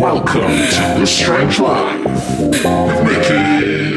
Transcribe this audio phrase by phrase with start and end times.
[0.00, 2.06] Welcome to The Strange Life
[2.40, 3.96] with Mickey,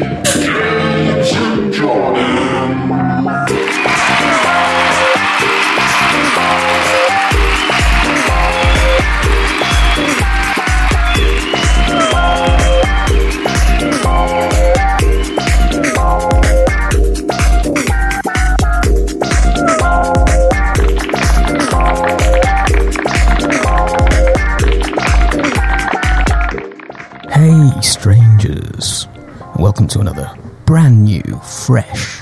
[29.94, 30.28] to another
[30.66, 32.20] brand new, fresh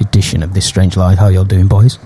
[0.00, 1.18] edition of This Strange Life.
[1.18, 1.98] How y'all doing, boys?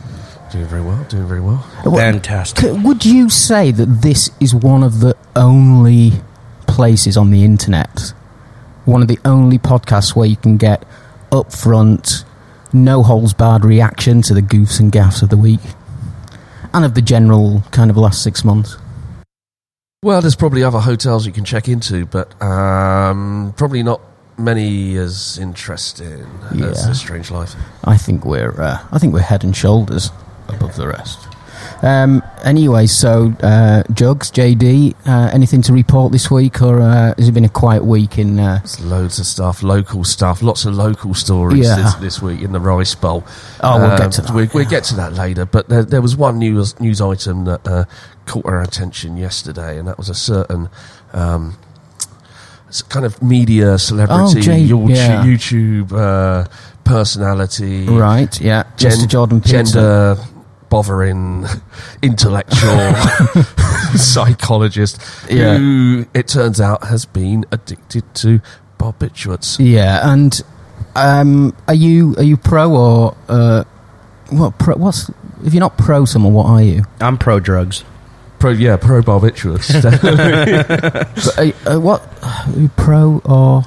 [0.50, 1.59] Doing very well, doing very well.
[1.84, 2.59] What- Fantastic.
[2.64, 6.12] c- Would you say that this is one of the only
[6.66, 8.12] places on the internet,
[8.86, 10.84] one of the only podcasts where you can get
[11.30, 12.24] upfront,
[12.72, 15.60] no holes barred reaction to the goofs and gaffs of the week
[16.72, 18.77] and of the general kind of last six months?
[20.02, 24.00] Well, there's probably other hotels you can check into, but um, probably not
[24.38, 26.66] many as interesting Yeah.
[26.66, 27.54] as The Strange Life.
[27.84, 30.10] I think we're uh, I think we're head and shoulders
[30.48, 31.28] above the rest.
[31.82, 37.28] Um, anyway, so uh, Jugs, JD, uh, anything to report this week, or uh, has
[37.28, 38.38] it been a quiet week in?
[38.38, 41.77] Uh, loads of stuff, local stuff, lots of local stories Yeah.
[41.77, 43.24] this, this week in the Rice Bowl.
[43.62, 46.02] Oh, we'll Um, get to that, We, We'll get to that later, but there, there
[46.02, 47.84] was one news news item that uh,
[48.27, 50.68] caught our attention yesterday, and that was a certain.
[51.12, 51.56] Um,
[52.83, 55.25] Kind of media celebrity, Oh, Jay- YouTube, yeah.
[55.25, 56.48] YouTube uh,
[56.84, 59.08] personality, right, yeah, gen- Mr.
[59.08, 59.64] Jordan Peterson.
[59.80, 60.17] gender
[60.70, 61.47] bothering
[62.02, 62.95] intellectual
[63.97, 65.56] psychologist Yeah.
[65.56, 68.41] who it turns out has been addicted to
[68.78, 69.56] barbiturates.
[69.64, 70.41] Yeah, and
[70.97, 73.64] um, are you are you pro or uh,
[74.30, 74.58] what?
[74.58, 75.11] Pro, what's
[75.45, 76.84] if you're not pro someone, what are you?
[77.00, 77.84] I'm pro drugs.
[78.45, 79.73] Pro, yeah, pro barbiturates.
[81.14, 83.63] But, uh, uh, what are you pro or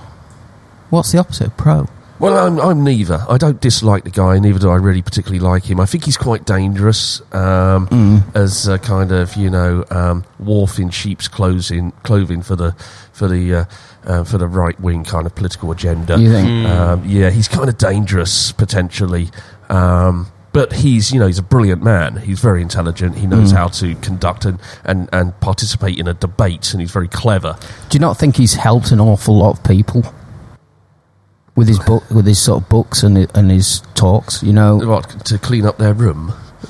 [0.91, 1.47] what's the opposite?
[1.47, 1.87] of Pro.
[2.19, 3.25] well, I'm, I'm neither.
[3.27, 5.79] I don't dislike the guy, neither do I really particularly like him.
[5.79, 8.35] I think he's quite dangerous um, Mm.
[8.35, 12.73] as a kind of you know um, wolf in sheep's clothing, clothing for the
[13.13, 13.65] for the uh,
[14.03, 16.19] uh, for the right wing kind of political agenda.
[16.19, 16.67] You think?
[16.67, 19.29] Um, yeah, he's kind of dangerous potentially.
[19.69, 22.17] Um, but he's, you know, he's a brilliant man.
[22.17, 23.15] He's very intelligent.
[23.17, 23.57] He knows Mm.
[23.57, 27.55] how to conduct and, and, and participate in a debate, and he's very clever.
[27.89, 30.03] Do you not think he's helped an awful lot of people
[31.55, 34.41] with his book, with his sort of books and hi- and his talks?
[34.43, 36.33] You know, What to clean up their room,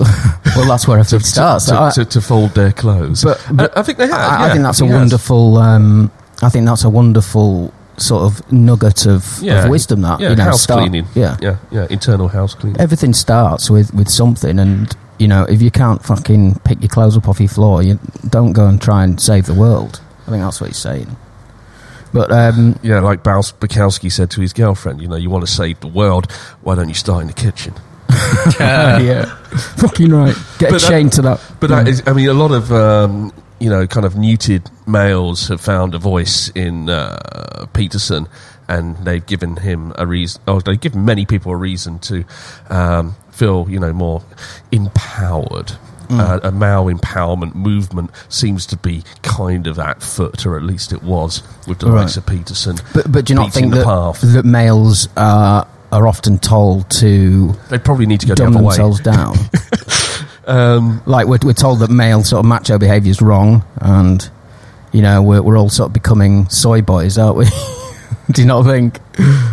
[0.56, 1.66] well, that's where everything starts.
[1.66, 3.24] to, I, to, to fold their clothes.
[3.24, 4.18] But- but I, I think they have.
[4.20, 5.56] I, I think that's a wonderful.
[5.56, 6.10] Um,
[6.42, 10.00] I think that's a wonderful sort of nugget of, Yeah, of wisdom.
[10.02, 11.06] That Yeah, you know, house start- cleaning.
[11.14, 11.86] Yeah, yeah, yeah.
[11.90, 12.80] Internal house cleaning.
[12.80, 17.16] everything starts with with something, and you know, if you can't fucking pick your clothes
[17.16, 17.98] up off your floor, you
[18.28, 20.00] don't go and try and save the world.
[20.26, 21.16] I think that's what he's saying.
[22.12, 25.50] But um, Yeah, like Baus Bukowski said to his girlfriend, you know, you want to
[25.52, 26.30] save the world,
[26.62, 27.74] why don't you start in the kitchen?
[28.60, 29.24] yeah, yeah.
[29.76, 30.34] fucking right.
[30.58, 31.40] Get But that- chained to that.
[31.60, 35.48] But that is, I mean, a lot of um, you know, kind of neutered males
[35.48, 38.28] have found a voice in uh, Peterson,
[38.68, 40.40] and they've given him a reason.
[40.46, 42.24] Oh, they've given many people a reason to
[42.70, 44.22] um, feel, you know, more
[44.72, 45.72] empowered.
[46.08, 46.20] Mm.
[46.20, 50.90] Uh, a male empowerment movement seems to be kind of at foot, or at least
[50.92, 52.00] it was with the Right.
[52.02, 52.76] likes of Peterson.
[52.94, 54.20] But but do you not think the that path.
[54.22, 58.62] that males are are often told to They probably need to go the dumb way.
[58.76, 59.36] themselves down?
[60.48, 64.28] Um, like we're, we're told that male sort of macho behaviour is wrong, and
[64.92, 67.44] you know we're we're all sort of becoming soy boys, aren't we?
[68.32, 68.98] Do you not think?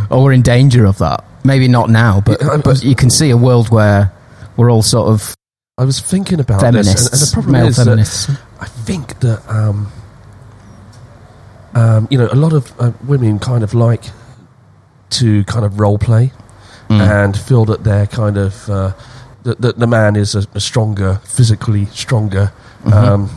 [0.09, 1.23] Or we're in danger of that?
[1.43, 4.11] Maybe not now, but Yeah, I- but was- you can see a world where
[4.57, 5.35] we're all sort of
[5.77, 8.29] I was thinking about feminists, this, and, and the problem male is that feminists.
[8.61, 9.91] I think that um,
[11.73, 14.03] um, you know a lot of uh, women kind of like
[15.11, 16.31] to kind of role play
[16.87, 17.01] Mm.
[17.01, 18.91] and feel that they're kind of uh,
[19.45, 22.51] that, that the man is a, a stronger, physically stronger
[22.83, 22.93] Mm-hmm.
[22.93, 23.29] um,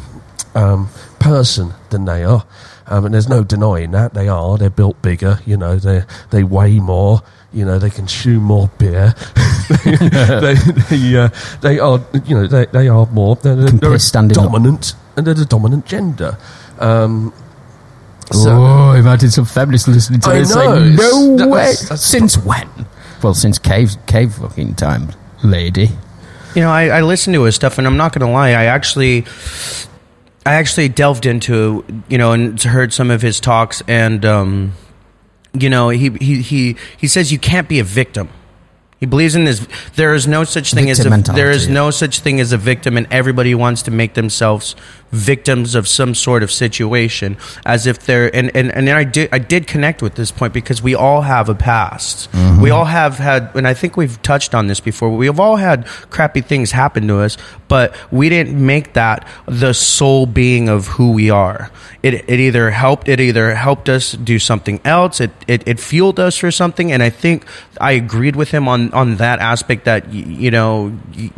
[0.54, 0.88] um,
[1.20, 2.44] person than they are.
[2.86, 4.58] Um, and there's no denying that they are.
[4.58, 5.40] They're built bigger.
[5.46, 7.22] You know, they they weigh more.
[7.50, 9.14] You know, they consume more beer.
[9.84, 10.54] they
[10.90, 11.28] they, uh,
[11.62, 12.00] they are.
[12.26, 13.36] You know, they they are more.
[13.36, 14.44] They're, they're standing up.
[14.44, 16.36] dominant, and they're the dominant gender.
[16.78, 17.32] Um,
[18.30, 21.88] so- oh, imagine some feminists listening to I this know, it's- "No that- way!" that's-
[21.88, 22.68] that's Since when?
[23.22, 25.08] Well, since cave cave fucking time,
[25.42, 25.90] lady.
[26.54, 28.50] You know, I, I listened to his stuff, and I'm not going to lie.
[28.50, 29.26] I actually,
[30.46, 34.72] I actually delved into, you know, and heard some of his talks, and um,
[35.52, 38.28] you know, he he he he says you can't be a victim.
[39.00, 39.64] He believes in this.
[39.94, 41.74] There is no such thing as a, there is yeah.
[41.74, 44.74] no such thing as a victim, and everybody wants to make themselves
[45.12, 48.34] victims of some sort of situation, as if they're.
[48.34, 51.48] And and, and I did I did connect with this point because we all have
[51.48, 52.30] a past.
[52.32, 52.60] Mm-hmm.
[52.60, 55.10] We all have had, and I think we've touched on this before.
[55.10, 60.26] We've all had crappy things happen to us, but we didn't make that the sole
[60.26, 61.70] being of who we are.
[62.02, 65.20] It it either helped it either helped us do something else.
[65.20, 67.46] It it, it fueled us for something, and I think
[67.80, 70.92] I agreed with him on on that aspect that y- you know.
[71.16, 71.30] Y-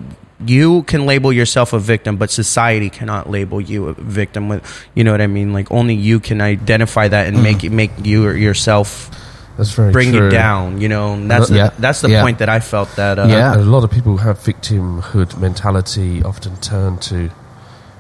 [0.47, 4.49] you can label yourself a victim, but society cannot label you a victim.
[4.49, 4.64] With
[4.94, 7.91] you know what I mean, like only you can identify that and make it make
[8.02, 9.11] you or yourself
[9.58, 10.25] That's very bring true.
[10.25, 10.81] you down.
[10.81, 11.69] You know, and that's Yeah.
[11.69, 12.23] the, that's the Yeah.
[12.23, 13.19] point that I felt that.
[13.19, 13.55] Uh, Yeah.
[13.55, 17.29] A lot of people who have victimhood mentality often turn to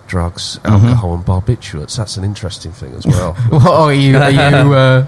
[0.08, 0.86] drugs, Mm-hmm.
[0.86, 1.94] alcohol, and barbiturates.
[1.98, 3.36] That's an interesting thing as well.
[3.52, 4.16] Well, are you?
[4.16, 5.06] Are you uh,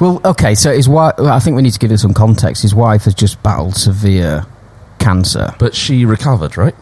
[0.00, 0.54] well, okay.
[0.54, 2.62] So his wife, I think we need to give it some context.
[2.62, 4.46] His wife has just battled severe
[4.98, 5.54] cancer.
[5.58, 6.74] but she recovered, right?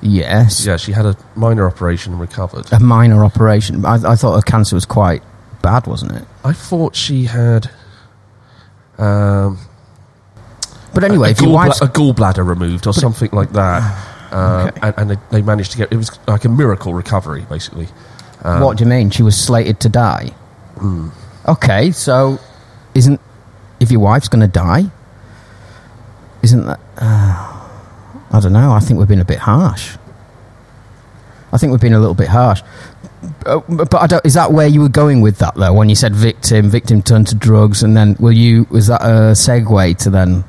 [0.00, 2.72] Yes, Yeah, she had a minor operation and recovered.
[2.72, 3.84] a minor operation.
[3.84, 5.22] I, I thought her cancer was quite
[5.60, 6.24] bad, wasn't it?
[6.44, 7.68] I thought she had
[8.96, 9.58] um,
[10.94, 14.04] But anyway, a, if gallbla- a gallbladder removed or something like that.
[14.28, 14.80] Uh, Okay.
[14.82, 17.88] and, and they, they managed to get it was like a miracle recovery, basically.
[18.44, 19.08] Um, what do you mean?
[19.08, 20.26] She was slated to die.
[20.76, 21.08] Hmm.
[21.48, 22.38] Okay, so
[22.98, 23.20] isn't
[23.80, 24.90] if your wife's going to die?
[26.42, 26.80] Isn't that?
[26.96, 27.68] Uh,
[28.30, 28.72] I don't know.
[28.72, 29.96] I think we've been a bit harsh.
[31.52, 32.62] I think we've been a little bit harsh.
[33.46, 35.72] Uh, but is that where you were going with that though?
[35.72, 38.66] When you said victim, victim turned to drugs, and then will you?
[38.70, 40.44] Was that a segue to then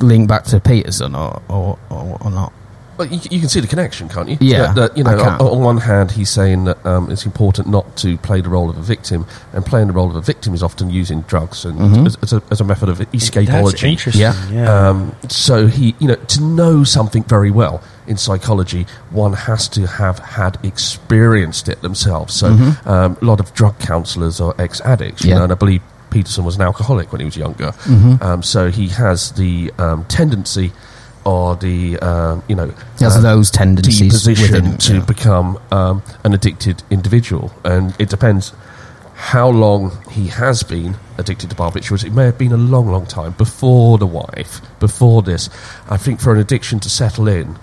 [0.00, 2.52] link back to Peterson or or, or, or not?
[2.96, 4.38] But you, you can see the connection, can't you?
[4.40, 5.32] Yeah, That, that, you know, I can.
[5.40, 8.70] on, on one hand, he's saying that um, it's important not to play the role
[8.70, 11.78] of a victim, and playing the role of a victim is often using drugs and
[11.78, 12.06] Mhm.
[12.06, 13.90] as, as, a, as a method of that's escapology.
[13.90, 14.20] interesting.
[14.22, 14.34] Yeah.
[14.50, 14.88] Yeah.
[14.88, 19.86] Um, so he, you know, to know something very well in psychology, one has to
[19.86, 22.34] have had experienced it themselves.
[22.34, 22.86] So Mhm.
[22.86, 25.38] um, a lot of drug counsellors are ex-addicts, you Yeah.
[25.38, 27.72] know, and I believe Peterson was an alcoholic when he was younger.
[27.84, 28.22] Mhm.
[28.22, 30.72] Um, so he has the um, tendency
[31.26, 32.68] or the, um, you know,
[33.00, 35.04] has uh, those tendencies deposition within, to yeah.
[35.04, 38.52] become um, an addicted individual, and it depends
[39.14, 42.04] how long he has been addicted to barbiturates.
[42.04, 45.50] It may have been a long, long time before the wife, before this.
[45.90, 47.58] I think for an addiction to settle in,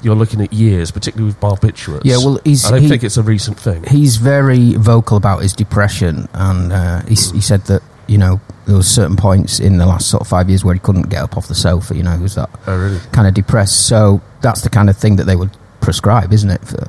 [0.00, 2.02] you're looking at years, particularly with barbiturates.
[2.04, 3.84] Yeah, well, he's- I don't he- think it's a recent thing.
[3.84, 8.76] he's very vocal about his depression, and uh, he, he said that you know there
[8.76, 11.36] was certain points in the last sort of five years where he couldn't get up
[11.36, 11.96] off the sofa.
[11.96, 13.00] You know, he was that oh, really?
[13.12, 13.86] kind of depressed.
[13.86, 15.50] So that's the kind of thing that they would
[15.80, 16.86] prescribe, isn't it, for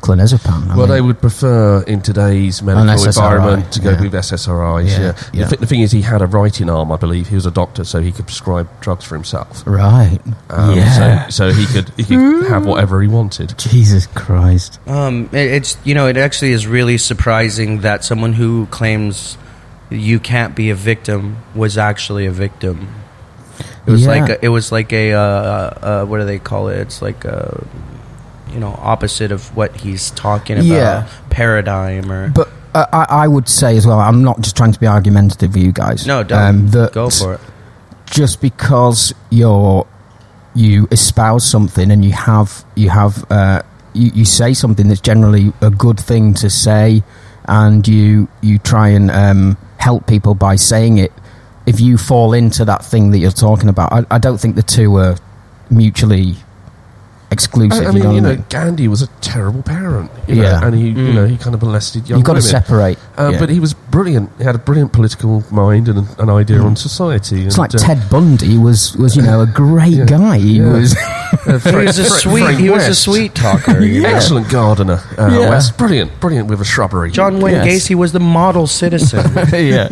[0.00, 0.70] clonazepam?
[0.70, 4.00] I well, mean, they would prefer in today's medical SSRI, environment to go yeah.
[4.02, 4.88] with SSRIs.
[4.88, 5.44] Yeah, Yeah, yeah.
[5.44, 7.28] The, th- the thing is, he had a writing arm, I believe.
[7.28, 9.62] He was a doctor, so he could prescribe drugs for himself.
[9.66, 10.20] right?
[10.50, 11.28] Um, yeah.
[11.28, 13.54] So, so he could he could have whatever he wanted.
[13.58, 14.80] Jesus Christ.
[14.86, 19.38] Um, it, it's you know it actually is really surprising that someone who claims
[19.90, 22.88] you can't be a victim was actually a victim.
[23.86, 24.08] It was Yeah.
[24.08, 26.78] like a, it was like a uh, uh, what do they call it?
[26.78, 27.64] It's like a
[28.52, 31.08] you know opposite of what he's talking about Yeah.
[31.30, 34.78] paradigm or But uh, I, I would say as well, I'm not just trying to
[34.80, 36.06] be argumentative with you guys.
[36.06, 37.40] no don't Um, that go for it.
[38.06, 39.86] just because you're
[40.54, 43.62] you espouse something and you have you have uh,
[43.92, 47.02] you, you say something that's generally a good thing to say
[47.46, 51.12] and you you try and um, help people by saying it.
[51.66, 54.62] If you fall into that thing that you're talking about I, I don't think the
[54.62, 55.16] two are
[55.70, 56.36] mutually
[57.32, 58.44] exclusive I, I you mean, know you know, mean?
[58.48, 60.10] Gandhi was a terrible parent.
[60.26, 60.64] You know, Yeah.
[60.64, 61.14] and he, you Mm.
[61.14, 63.38] know, he kind of molested young you've got to separate Uh, yeah.
[63.38, 64.30] But he was brilliant.
[64.38, 66.64] He had a brilliant political mind and an, an idea Mm.
[66.66, 67.46] on society.
[67.46, 70.04] it's and, like uh, Ted Bundy was was you know a great Yeah.
[70.06, 70.72] guy he Yeah.
[70.72, 72.42] was uh, He was a sweet.
[72.42, 73.80] Frank he was a sweet talker.
[73.80, 74.08] Yeah.
[74.16, 75.50] Excellent gardener, uh, Yeah.
[75.50, 75.76] West.
[75.78, 77.10] Brilliant, brilliant with a shrubbery.
[77.12, 77.66] John Wayne Yes.
[77.88, 79.24] Gacy was the model citizen.
[79.52, 79.90] yeah.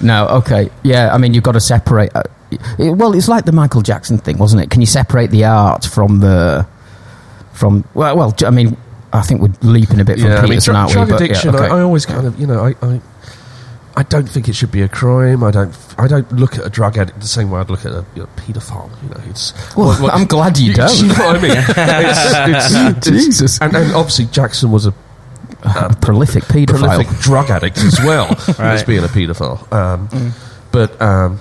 [0.00, 0.70] no, okay.
[0.82, 2.10] Yeah, I mean, you've got to separate.
[2.78, 4.70] It- well, it's like the Michael Jackson thing, wasn't it?
[4.70, 6.66] Can you separate the art from the.
[7.52, 7.84] from.
[7.94, 8.76] Well, well I mean,
[9.12, 11.12] I think we're leaping a bit from yeah, I mean, Peterson, drug, aren't we?
[11.12, 11.54] But, yeah, addiction.
[11.54, 11.64] okay.
[11.66, 13.00] I, I always kind of, you know, I, I,
[13.96, 15.44] I don't think it should be a crime.
[15.44, 17.92] I don't, I don't look at a drug addict the same way I'd look at
[17.92, 18.90] a you know, paedophile.
[19.04, 19.52] You know, it's.
[19.76, 20.92] well, what- what- I'm glad you don't.
[21.00, 21.50] You know what I mean?
[21.56, 23.60] It's- it's- it's- Jesus.
[23.60, 24.94] And, and obviously, Jackson was a
[25.62, 26.78] a prolific paedophile.
[26.80, 28.26] prolific drug addict as well
[28.58, 29.72] as being a paedophile.
[29.72, 30.34] Um,
[30.72, 31.38] But um,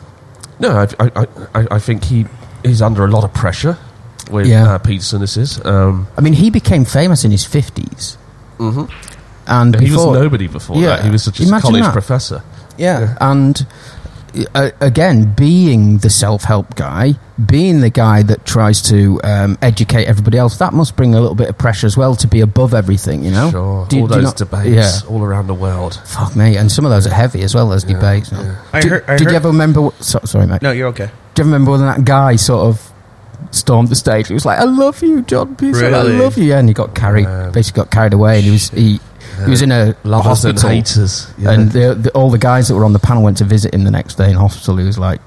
[0.63, 1.27] no, I, I,
[1.60, 2.25] I, I think he
[2.65, 3.77] he's under a lot of pressure
[4.32, 4.75] with Yeah.
[4.75, 5.20] uh, Peterson.
[5.22, 5.60] This is.
[5.65, 8.17] Um, I mean, he became famous in his 50s.
[8.58, 8.88] mhm.
[9.46, 11.03] And he was nobody before Yeah, that.
[11.05, 11.91] He was just a imagine college that.
[11.93, 12.41] professor.
[12.77, 13.17] Yeah, Yeah.
[13.32, 13.65] and
[14.56, 17.13] uh, again, being the self-help guy,
[17.44, 21.36] being the guy that tries to um, educate everybody else, that must bring a little
[21.36, 23.24] bit of pressure as well to be above everything.
[23.24, 23.86] You know, Sure.
[23.88, 25.10] Do all do those not- debates Yeah.
[25.10, 26.00] all around the world.
[26.06, 28.32] Fuck me, and some of those are heavy as well as debates.
[28.74, 29.82] I Did, heard- I did heard- you ever remember?
[29.82, 30.62] What, so, sorry, mate.
[30.62, 31.10] No, you're okay.
[31.36, 32.92] Do you remember when that guy sort of
[33.52, 34.28] stormed the stage?
[34.28, 35.92] He was like, "I love you, John Pearson.
[35.92, 35.96] Really?
[36.16, 37.52] I love you," and he got carried, Man.
[37.52, 39.00] basically got carried away, and he was he
[39.44, 40.70] he was in a Lovers and hospital.
[40.70, 41.34] haters.
[41.38, 41.52] Yeah.
[41.52, 43.84] And the, the, all the guys that were on the panel went to visit him
[43.84, 44.78] the next day in hospital.
[44.78, 45.22] He was like,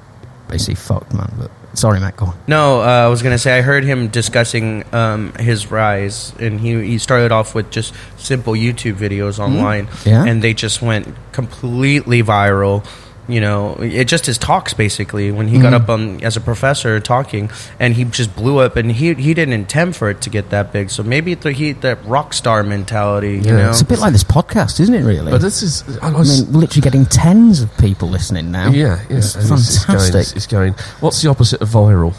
[0.49, 1.33] basically fucked, man.
[1.39, 2.39] But sorry, Matt, go on.
[2.47, 6.81] No, uh, I was gonna say I heard him discussing um, his rise, and he
[6.87, 10.25] he started off with just simple YouTube videos online, Yeah.
[10.25, 12.85] and they just went completely viral.
[13.29, 15.83] You know, it just his talks basically when he got Mhm.
[15.83, 19.55] up on as a professor talking, and he just blew up, and he he didn't
[19.55, 20.91] intend for it to get that big.
[20.91, 23.71] So maybe the, he that rock star mentality, you know.
[23.71, 25.03] It's a bit like this podcast, isn't it?
[25.03, 25.33] Really.
[25.33, 25.83] but this is.
[26.01, 28.71] I I mean, literally getting tens of people listening now.
[28.71, 29.17] yeah, yeah.
[29.17, 30.21] it's and It's, going, fantastic.
[30.21, 30.75] it's, it's going.
[31.01, 32.15] What's the opposite of viral?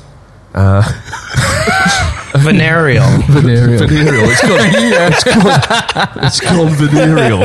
[0.53, 0.81] Uh,
[2.39, 3.03] venereal.
[3.29, 3.87] Venereal.
[3.87, 4.29] venereal.
[4.29, 4.59] It's called,
[6.17, 6.25] gone.
[6.25, 6.67] it's gone.
[6.67, 7.39] It's venereal.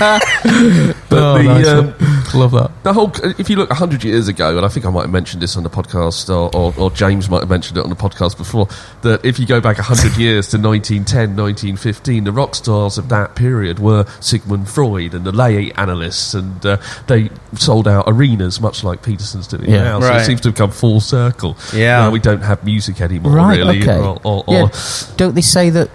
[1.08, 1.94] but Oh, the, nice um,
[2.38, 2.70] Love that.
[2.84, 3.12] the whole.
[3.38, 5.62] If you look hundred years ago, and I think I might have mentioned this on
[5.64, 8.68] the podcast, or, or, or James might have mentioned it on the podcast before,
[9.02, 13.34] that if you go back hundred years to 1910, 1915, the rock stars of that
[13.34, 16.76] period were Sigmund Freud and the lay analysts, and uh,
[17.08, 19.82] they sold out arenas, much like Peterson's doing Yeah.
[19.82, 20.00] now.
[20.00, 20.22] So Right.
[20.22, 21.56] it seems to have come full circle.
[21.74, 21.98] Yeah.
[22.00, 23.58] Now we don't have music anymore, Right.
[23.58, 23.82] really.
[23.82, 23.98] okay.
[23.98, 24.68] Or, or, or- yeah.
[25.16, 25.90] Don't they say that?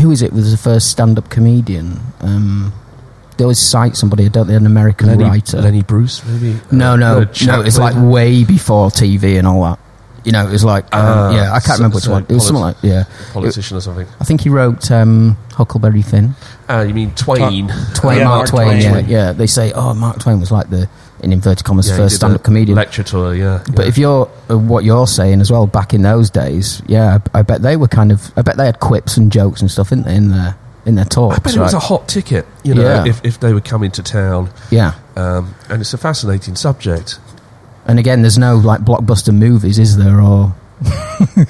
[0.00, 0.32] Who is it?
[0.32, 1.98] Was the first stand-up comedian?
[2.20, 2.72] Um,
[3.40, 4.28] they always cite somebody.
[4.28, 4.54] Don't they?
[4.54, 5.62] An American Lenny, writer.
[5.62, 6.60] Lenny Bruce, maybe.
[6.70, 7.60] No, Uh, no, uh, no.
[7.62, 9.78] It's like way before TV and all that.
[10.24, 11.48] You know, it was like um, Ah, yeah.
[11.50, 12.26] I can't so- remember which so one.
[12.28, 13.04] It was something like yeah.
[13.32, 14.06] politician or something.
[14.20, 16.34] I think he wrote um, Huckleberry Finn.
[16.68, 17.72] Ah, you mean Twain?
[17.94, 18.82] Twain, Yeah, Mark, Mark Twain.
[18.82, 19.08] Twain.
[19.08, 19.32] Yeah, yeah.
[19.32, 20.90] They say, oh, Mark Twain was like the
[21.22, 22.76] in inverted commas Yeah, first stand-up comedian.
[22.76, 23.34] lecture tour.
[23.34, 27.18] Yeah, But if you're uh, what you're saying as well, back in those days, yeah,
[27.34, 28.30] I, I bet they were kind of.
[28.36, 30.54] I bet they had quips and jokes and stuff in in their
[30.86, 31.36] in their talks.
[31.36, 32.46] I bet it was a hot ticket.
[32.64, 33.06] You know, Yeah.
[33.06, 34.94] if, if they were coming to town, yeah.
[35.16, 37.18] um, and it's a fascinating subject.
[37.86, 40.20] And again, there's no like blockbuster movies, is there?
[40.20, 40.54] Or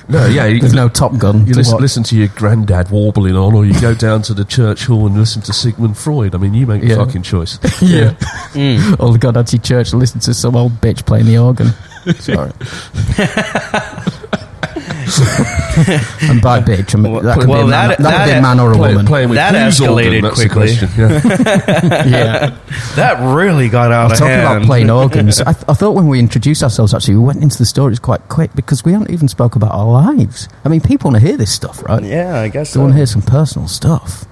[0.08, 1.46] No, yeah, you, there's no Top Gun.
[1.46, 4.44] you to listen, listen to your granddad warbling on, or you go down to the
[4.44, 6.34] church hall and listen to Sigmund Freud.
[6.34, 6.96] I mean, you make Yeah.
[6.96, 7.58] the fucking choice.
[7.82, 8.14] yeah.
[8.54, 8.96] Mm.
[8.98, 11.68] Oh God, I'd church listen to some old bitch playing the organ.
[12.18, 12.50] Sorry.
[14.76, 18.32] And by bitch, I mean, Well, that could well, be a man, that- that, could
[18.32, 19.06] be a man or a Play- woman.
[19.06, 20.72] playing with That whose organ, escalated that's quickly.
[20.96, 22.06] yeah.
[22.50, 22.56] yeah.
[22.96, 24.56] That really got out of Talking hand.
[24.58, 27.58] about playing organs, I, th- I thought when we introduced ourselves, actually, we went into
[27.58, 30.48] the stories quite quick because we haven't even spoke about our lives.
[30.64, 32.02] I mean, people want to hear this stuff, right?
[32.02, 32.80] Yeah, I guess They so.
[32.80, 34.24] want to hear some personal stuff.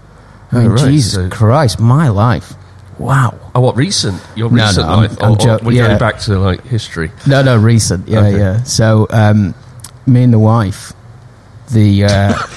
[0.53, 2.55] I Oh, mean, right, Jesus so- Christ, my life.
[2.99, 3.39] Wow.
[3.55, 4.21] Oh, what recent?
[4.35, 5.17] Your No, recent no, I'm- life?
[5.23, 5.87] I'm or, jo- or we're yeah.
[5.87, 7.13] going back to like history.
[7.29, 8.09] No, no, recent.
[8.09, 8.39] Yeah, Okay.
[8.39, 8.63] yeah.
[8.65, 9.55] So, um,
[10.09, 10.93] me and the wife,
[11.73, 12.33] the uh,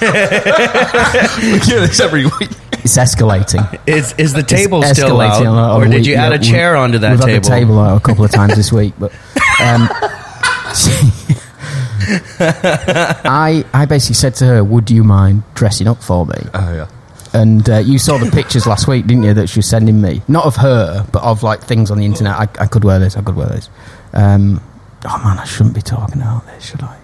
[1.42, 2.50] we hear this every week.
[2.72, 3.78] it's escalating.
[3.86, 6.32] Is is the It's table still escalating out, a- on or did week- you add
[6.32, 7.32] yeah, a chair onto that We've table?
[7.34, 9.12] had the table out a couple of times this week, but
[9.62, 9.88] um,
[12.40, 16.88] I I basically said to her, "Would you mind dressing up for me?" Oh yeah.
[17.34, 19.32] And uh, you saw the pictures last week, didn't you?
[19.32, 22.34] That she was sending me, not of her, but of like things on the internet.
[22.34, 23.16] I, I could wear this.
[23.16, 23.70] I could wear this.
[24.12, 24.60] Um,
[25.06, 26.98] oh man, I shouldn't be talking about this, should I?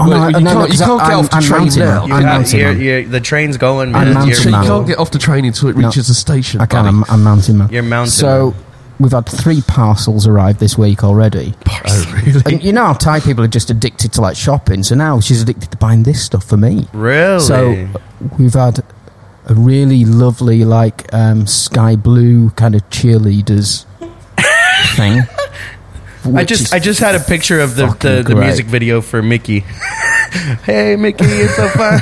[0.00, 1.42] Oh, Well, you no, no, can't- you 'cause can't I- get I'm- off the I'm
[1.42, 1.86] train mounting now.
[2.00, 2.08] man.
[2.08, 2.82] You I'm got- mounting you're- man.
[2.82, 3.88] you're- the train's going.
[3.96, 4.14] I'm man.
[4.14, 4.64] mountain You're, you man.
[4.66, 5.88] can't get off the train until it No.
[5.88, 6.60] reaches the station.
[6.60, 6.84] I can.
[6.84, 6.96] buddy.
[6.96, 7.68] I'm, I'm mountain man.
[7.72, 8.10] you're mountain.
[8.12, 8.54] So
[9.00, 11.54] we've had three parcels arrive this week already.
[11.68, 12.42] Oh really?
[12.46, 14.82] And you know how Thai people are just addicted to like shopping.
[14.84, 16.86] So now she's addicted to buying this stuff for me.
[16.92, 17.40] really?
[17.40, 17.88] So
[18.38, 18.84] we've had
[19.46, 23.84] a really lovely like um, sky blue kind of cheerleaders
[24.96, 25.22] thing.
[26.34, 29.60] I just I just had a picture of the the, the music video for Mickey.
[30.64, 32.00] hey Mickey, it's so fun.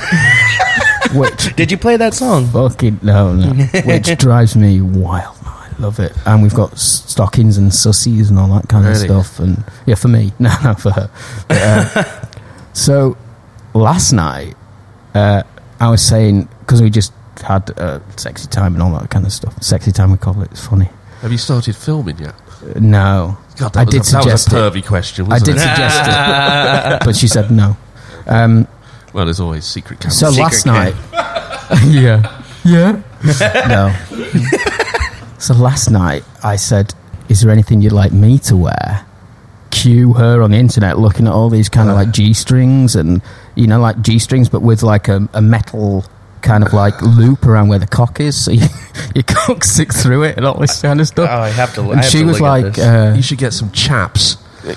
[1.14, 2.46] which Did you play that song?
[2.48, 3.52] fucking no no
[3.84, 5.36] which drives me wild.
[5.44, 6.12] I love it.
[6.26, 9.08] And we've got s- stockings and sussies and all that kind Really?
[9.08, 9.38] of stuff.
[9.40, 11.10] And yeah, for me, no, no, for her.
[11.48, 12.26] But, uh,
[12.72, 13.16] so
[13.74, 14.54] last night,
[15.14, 15.42] uh,
[15.78, 17.12] I was saying because we just
[17.44, 19.62] had uh, sexy time and all that kind of stuff.
[19.62, 20.50] Sexy time, we call it.
[20.50, 20.88] It's funny.
[21.20, 22.34] Have you started filming yet?
[22.74, 24.72] Uh, no, God, that I was did a, that was suggest a it.
[24.72, 25.26] pervy question.
[25.26, 25.60] I Wasn't did it?
[25.60, 27.76] suggest it, but she said no.
[28.26, 28.66] Um,
[29.12, 30.18] Well, there's always secret cameras.
[30.18, 30.74] so Secret last cam.
[30.74, 30.94] night,
[31.86, 33.02] yeah, yeah,
[33.68, 33.92] no.
[35.38, 36.94] so last night, I said,
[37.28, 39.04] "Is there anything you'd like me to wear?"
[39.70, 43.20] Cue her on the internet looking at all these kind of like G strings and
[43.56, 46.04] you know like G strings, but with like a, a metal
[46.42, 48.44] kind of like loop around where the cock is.
[48.44, 48.66] So you,
[49.14, 51.28] your cock stick through it and all this kind of stuff.
[51.30, 51.82] Oh, I have to.
[51.82, 52.84] I and have she to was look at like, this.
[52.84, 54.36] uh, You should get some chaps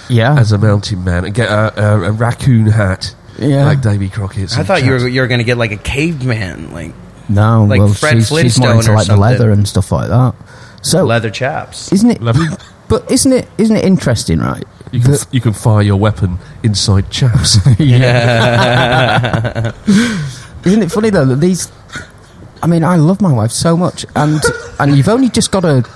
[0.09, 3.65] yeah, as a mountain man and get a, a, a raccoon hat yeah.
[3.65, 4.43] like Davy Crockett.
[4.43, 5.03] I some thought you chaps.
[5.03, 6.93] were you were gonna get like a caveman, like
[7.27, 9.21] no, like well, Fred she's, she's more Flintstone into or like the something.
[9.21, 10.35] leather and stuff like that.
[10.81, 11.91] So leather chaps.
[11.91, 12.21] isn't it?
[12.21, 13.47] Leather- But isn't it?
[13.57, 14.63] Isn't it interesting, right?
[14.91, 17.57] You can, that- you can fire your weapon inside chaps.
[20.65, 21.71] Isn't it funny though that these?
[22.61, 24.41] I mean, I love my wife so much, and
[24.79, 25.87] and you've only just got to,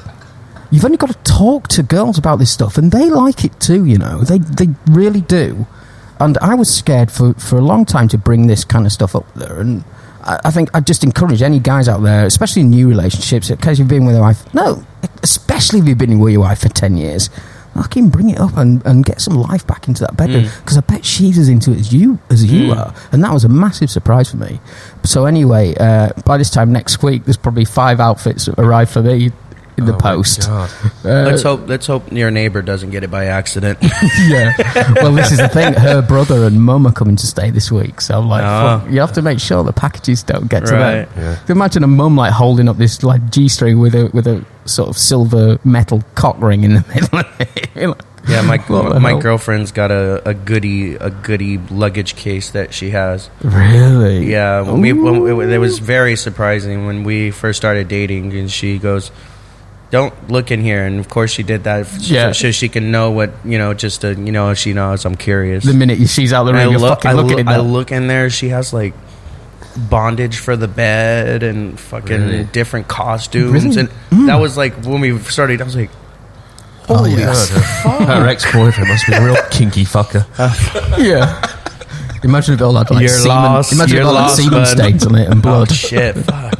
[0.72, 3.86] you've only got to talk to girls about this stuff, and they like it too.
[3.86, 5.68] You know, they they really do.
[6.20, 9.16] And I was scared for for a long time to bring this kind of stuff
[9.16, 9.84] up there, and
[10.24, 13.58] I, I think I'd just encourage any guys out there, especially in new relationships, in
[13.58, 14.54] case you've been with a wife.
[14.54, 14.86] No,
[15.22, 17.30] especially if you've been with your wife for ten years.
[17.76, 20.44] Fucking bring it up and, and get some life back into that bedroom.
[20.60, 23.44] Because I bet she's as into it as you as you are, and that was
[23.44, 24.60] a massive surprise for me.
[25.04, 29.02] So anyway, uh, by this time next week, there's probably five outfits that arrive for
[29.02, 29.32] me
[29.78, 30.50] in the Oh post.
[31.06, 33.78] Uh, let's hope let's hope your neighbor doesn't get it by accident.
[34.28, 34.54] yeah.
[34.96, 35.74] Well, this is the thing.
[35.74, 38.80] Her brother and mum are coming to stay this week, so I'm like, Oh.
[38.80, 41.06] fuck, you have to make sure the packages don't get to Right.
[41.06, 41.10] them.
[41.18, 41.38] Yeah.
[41.50, 44.88] Imagine a mum like holding up this like G string with a with a sort
[44.90, 47.20] of silver metal cock ring in the middle.
[47.20, 47.70] of it.
[48.26, 48.58] Like, yeah, my
[49.00, 49.20] my hell?
[49.20, 53.30] girlfriend's got a, a goody a goody luggage case that she has.
[53.44, 54.32] really?
[54.32, 58.50] Yeah, when we when, it, it was very surprising when we first started dating, and
[58.50, 59.12] she goes,
[59.94, 62.34] "Don't look in here." And of course, she did that Yeah.
[62.34, 63.74] so she can know what you know.
[63.78, 65.64] Just to you know, she knows I'm curious.
[65.64, 67.92] The minute she's out the room, I you're look, fucking I, look, at I look
[67.94, 68.30] in there.
[68.34, 68.94] She has like
[69.78, 72.44] bondage for the bed and fucking Really?
[72.46, 73.80] different costumes, Really?
[73.82, 74.26] and hmm.
[74.26, 75.62] that was like when we started.
[75.62, 75.92] I was like,
[76.90, 77.50] Oh, "Holy yes.
[77.84, 80.26] fuck!" Her ex-boyfriend must be a real kinky fucker.
[80.98, 81.40] yeah.
[82.24, 83.36] Imagine if it all had like You're semen.
[83.38, 84.66] lost, Imagine if you're it all had lost, semen bud.
[84.68, 85.72] stains on it and Oh blood.
[85.72, 86.16] shit!
[86.26, 86.60] Fuck.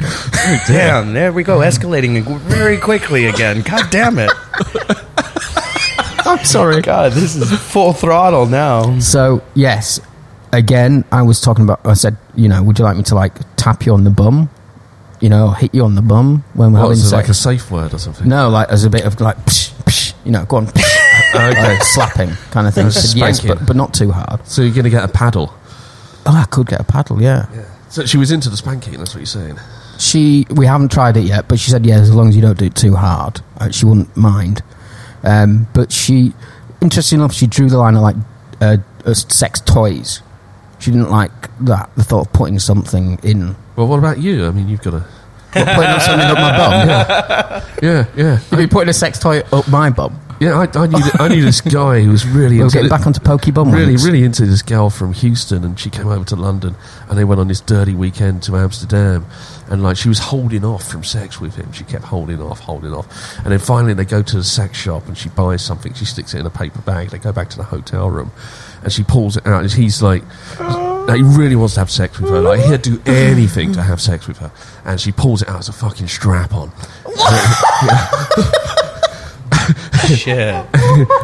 [0.68, 1.14] Damn!
[1.14, 3.62] There we go, escalating very quickly again.
[3.62, 4.32] God damn it!
[6.26, 6.82] I'm sorry.
[6.82, 9.00] God, this is full throttle now.
[9.00, 10.00] So yes,
[10.52, 11.86] again, I was talking about.
[11.86, 14.50] I said, you know, would you like me to like tap you on the bum?
[15.20, 17.14] You know, hit you on the bum when we're What, having is it sex?
[17.14, 18.28] like a safe word or something?
[18.28, 20.82] no, like as a bit of like, psh, psh, you know, go on, psh,
[21.36, 21.78] Okay.
[21.78, 22.86] uh, slapping kind of thing.
[22.88, 23.58] I said, yes, Spanking.
[23.60, 24.46] but but not too hard.
[24.48, 25.54] So you're going to get a paddle.
[26.26, 27.22] Oh, I could get a paddle.
[27.22, 27.48] Yeah.
[27.90, 28.94] So she was into the spanking.
[28.98, 29.60] That's what you're saying.
[30.00, 32.58] She, we haven't tried it yet, but she said, yeah, as long as you don't
[32.58, 34.64] do it too hard, uh, she wouldn't mind.
[35.24, 36.34] Um, but she,
[36.82, 38.16] interesting enough, she drew the line at like
[38.60, 40.22] uh, uh, sex toys.
[40.80, 41.32] She didn't like
[41.66, 43.56] that, the thought of putting something in.
[43.76, 44.48] Well, what about you?
[44.48, 45.00] I mean, you've got a.
[45.54, 47.64] What, putting something up my bum?
[47.84, 50.20] Yeah, yeah, You'd be putting a sex toy up my bum.
[50.44, 50.60] Yeah.
[50.60, 53.06] I, I knew I knew this guy who was really We'll into get it- back
[53.08, 53.72] onto pokey bum.
[53.72, 54.06] really, ones.
[54.06, 56.76] really into this girl from Houston, and she came over to London,
[57.10, 59.26] and they went on this dirty weekend to Amsterdam,
[59.70, 61.72] and like she was holding off from sex with him.
[61.72, 63.08] She kept holding off, holding off,
[63.40, 65.94] and then finally they go to the sex shop, and she buys something.
[65.94, 67.10] She sticks it in a paper bag.
[67.10, 68.32] They go back to the hotel room,
[68.84, 70.24] and she pulls it out, and he's like.
[71.04, 72.40] Like, he really wants to have sex with her.
[72.40, 74.54] Like he'd do anything to have sex with her,
[74.86, 76.72] and she pulls it out as a fucking strap on.
[80.08, 80.66] Shit.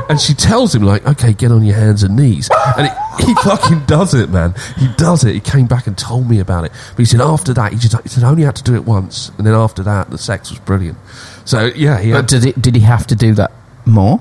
[0.10, 2.50] And she tells him, like, okay, get on your hands and knees.
[2.78, 4.56] And it, he fucking does it, man.
[4.78, 5.34] He does it.
[5.36, 6.72] He came back and told me about it.
[6.92, 8.86] But he said after that, he just he said, I only had to do it
[8.86, 9.30] once.
[9.38, 10.98] And then after that, the sex was brilliant.
[11.46, 13.52] So, yeah, he But had, did, it, did he have to do that
[13.86, 14.20] more?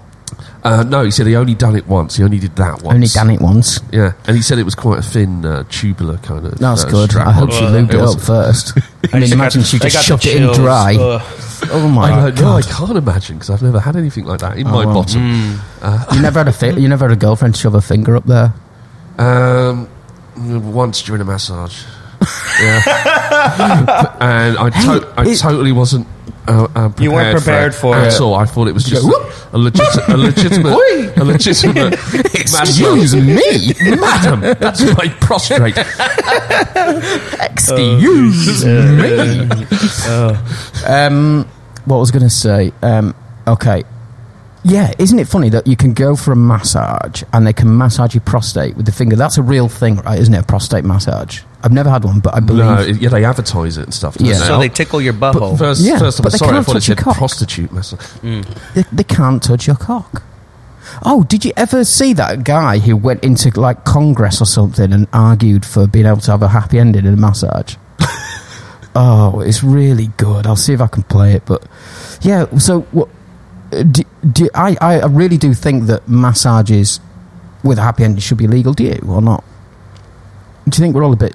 [0.65, 2.17] Uh, no, he said he only done it once.
[2.17, 2.95] He only did that once.
[2.95, 3.81] Only done it once.
[3.93, 4.13] Yeah.
[4.27, 6.59] And he said it was quite a thin, uh, tubular kind of.
[6.59, 7.11] That's uh, good.
[7.11, 8.79] strap I hope she Uh, lubed it it up first.
[9.13, 10.97] I mean, imagine she just shoved it in dry.
[10.99, 11.23] Ugh.
[11.71, 14.59] Oh my I, don't know, I can't imagine because I've never had anything like that
[14.59, 14.95] in Oh, my well.
[14.95, 15.61] bottom.
[16.15, 18.53] You never had a fi- you never had a girlfriend shove a finger up there.
[19.19, 19.89] Um,
[20.37, 21.83] once during a massage.
[22.61, 22.83] yeah.
[24.21, 26.07] and I, to- I it- totally wasn't.
[26.49, 28.21] Uh, uh, prepared You weren't prepared for at it.
[28.21, 28.35] all.
[28.35, 30.73] I thought it was just go, a, legit- a legitimate,
[31.19, 31.93] a legitimate
[32.35, 34.41] Excuse me, madam.
[34.59, 35.77] That's my prostrate.
[37.41, 39.43] excuse me.
[40.87, 41.47] Um,
[41.85, 42.73] what was I going to say?
[42.83, 43.15] Um,
[43.47, 43.85] okay,
[44.65, 48.15] yeah, isn't it funny that you can go for a massage and they can massage
[48.15, 49.17] your prostate with the finger?
[49.17, 50.19] That's a real thing, right?
[50.19, 50.41] Isn't it?
[50.41, 51.43] A prostate massage.
[51.63, 52.65] I've never had one, but I believe.
[52.65, 54.17] no, it- yeah, they advertise it and stuff.
[54.21, 54.35] Yeah.
[54.35, 54.39] they?
[54.45, 55.59] So they tickle your butthole.
[55.59, 56.51] First, Yeah, first, I'm but they sorry.
[56.51, 57.17] I can't thought it touch your said cock.
[57.17, 58.07] prostitute massage.
[58.75, 60.23] they, they can't touch your cock.
[61.05, 65.07] Oh, did you ever see that guy who went into like Congress or something and
[65.13, 67.75] argued for being able to have a happy ending in a massage?
[68.95, 70.47] oh, it's really good.
[70.47, 71.45] I'll see if I can play it.
[71.45, 71.65] But
[72.23, 73.09] yeah, so what?
[73.73, 77.01] uh, Do, do, I, I really do think that massages
[77.63, 78.73] with a happy ending should be legal.
[78.73, 79.45] Do you or not?
[80.69, 81.35] Do you think we're all a bit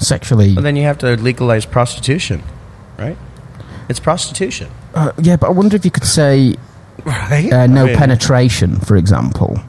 [0.00, 0.54] sexually?
[0.54, 2.42] But then you have to legalize prostitution,
[2.98, 3.16] right?
[3.88, 6.56] It's prostitution, Uh, yeah, but I wonder if you could say
[7.04, 7.52] right?
[7.52, 9.60] uh, no I mean, penetration, for example.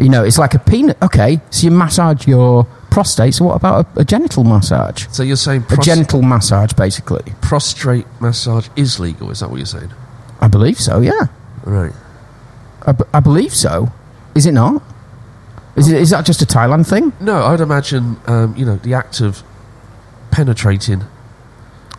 [0.00, 0.94] You know, it's like a penis.
[1.02, 3.34] Okay, so you massage your prostate.
[3.34, 5.06] So what about a, a genital massage?
[5.10, 7.24] So you're saying A pros- genital massage, basically.
[7.40, 9.30] prostrate massage is legal?
[9.30, 9.90] Is that what you're saying?
[10.40, 11.00] I believe so.
[11.00, 11.26] Yeah,
[11.64, 11.92] Right.
[12.86, 13.90] I, b- I believe so.
[14.36, 14.82] Is it not?
[15.78, 16.00] Is it?
[16.00, 17.12] Is that just a Thailand thing?
[17.20, 19.42] No, I'd imagine um, you know the act of
[20.30, 21.04] penetrating.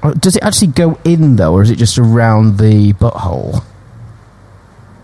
[0.04, 3.64] Or does it actually go in though, or is it just around the butthole?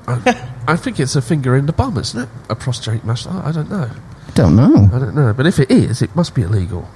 [0.07, 2.29] I, I think it's a finger in the bum, isn't it?
[2.49, 3.43] A prostrate massage.
[3.45, 3.89] I don't know.
[4.27, 4.89] I don't know.
[4.93, 5.33] I don't know.
[5.33, 6.87] But if it is, it must be illegal.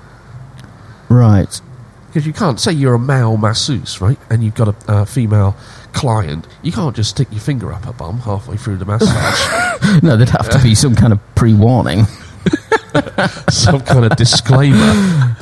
[1.10, 1.62] Right.
[2.08, 4.20] Because you can't say you're a male masseuse, right?
[4.30, 5.56] And you've got a uh, female
[5.94, 6.48] client.
[6.62, 10.02] You can't just stick your finger up a bum halfway through the massage.
[10.04, 12.06] No, there'd have to be some kind of pre-warning.
[13.50, 15.36] Some kind of disclaimer.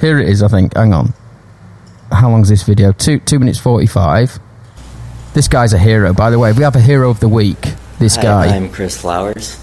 [0.00, 0.42] Here it is.
[0.42, 0.74] I think.
[0.76, 1.12] Hang on.
[2.10, 2.92] How long's this video?
[2.92, 4.38] Two two minutes forty-five.
[5.34, 6.52] This guy's a hero, by the way.
[6.52, 7.60] We have a hero of the week.
[7.98, 8.56] This Hi, guy.
[8.56, 9.58] I'm Chris Flowers.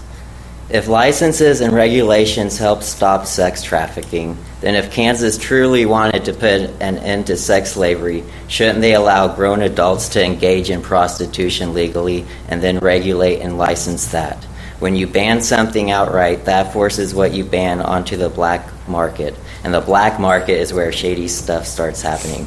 [0.69, 6.69] If licenses and regulations help stop sex trafficking, then if Kansas truly wanted to put
[6.82, 12.25] an end to sex slavery, shouldn't they allow grown adults to engage in prostitution legally
[12.49, 14.43] and then regulate and license that?
[14.80, 19.36] When you ban something outright, that forces what you ban onto the black market.
[19.63, 22.46] And the black market is where shady stuff starts happening.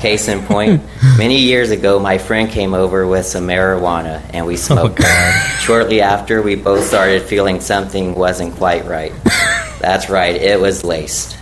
[0.00, 0.82] Case in point,
[1.18, 5.60] many years ago, my friend came over with some marijuana and we oh, smoked it.
[5.60, 9.12] Shortly after, we both started feeling something wasn't quite right.
[9.80, 11.38] That's right, it was laced.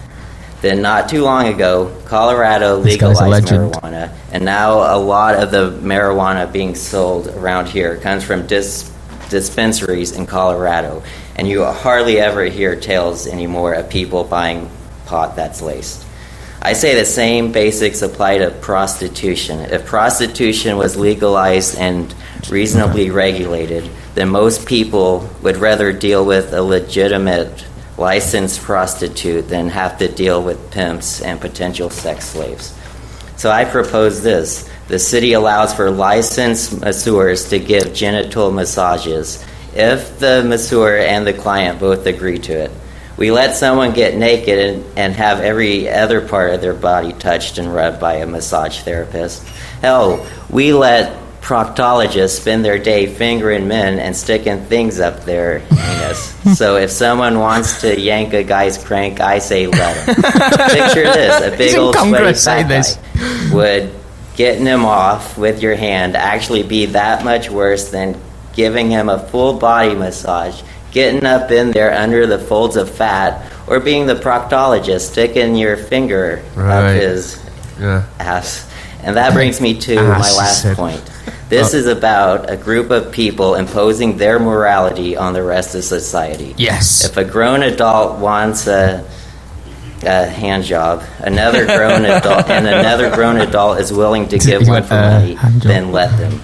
[0.63, 5.37] Then, not too long ago, Colorado This guy's a legalized marijuana, and now a lot
[5.37, 8.93] of the marijuana being sold around here comes from dis-
[9.31, 11.03] dispensaries in Colorado,
[11.37, 14.71] and you hardly ever hear tales anymore of people buying
[15.11, 16.07] pot that's laced.
[16.63, 19.59] I say the same basics apply to prostitution.
[19.61, 22.15] If prostitution was legalized and
[22.49, 27.67] reasonably regulated, then most people would rather deal with a legitimate
[27.99, 32.73] licensed prostitute than have to deal with pimps and potential sex slaves.
[33.37, 34.71] So I propose this.
[34.87, 39.45] The city allows for licensed masseurs to give genital massages
[39.75, 42.71] if the masseur and the client both agree to it.
[43.21, 47.59] We let someone get naked and, and have every other part of their body touched
[47.59, 49.47] and rubbed by a massage therapist.
[49.83, 56.35] Hell, we let proctologists spend their day fingering men and sticking things up their anus.
[56.57, 60.15] so if someone wants to yank a guy's crank, I say let him.
[60.15, 62.97] Picture this: a big old sweaty fat this.
[62.97, 63.93] guy would
[64.35, 68.19] getting him off with your hand actually be that much worse than
[68.55, 73.51] giving him a full body massage, getting up in there under the folds of fat,
[73.67, 76.95] or being the proctologist sticking your finger Right.
[76.95, 77.39] up his
[77.81, 78.03] Yeah.
[78.19, 78.65] ass.
[79.03, 81.01] And that brings me to Ass, my last point.
[81.49, 86.55] This is about a group of people imposing their morality on the rest of society.
[86.59, 87.05] Yes.
[87.05, 89.03] If a grown adult wants a,
[90.05, 94.83] a hand job, another grown adult, and another grown adult is willing to give one
[94.83, 96.41] for money, then let them.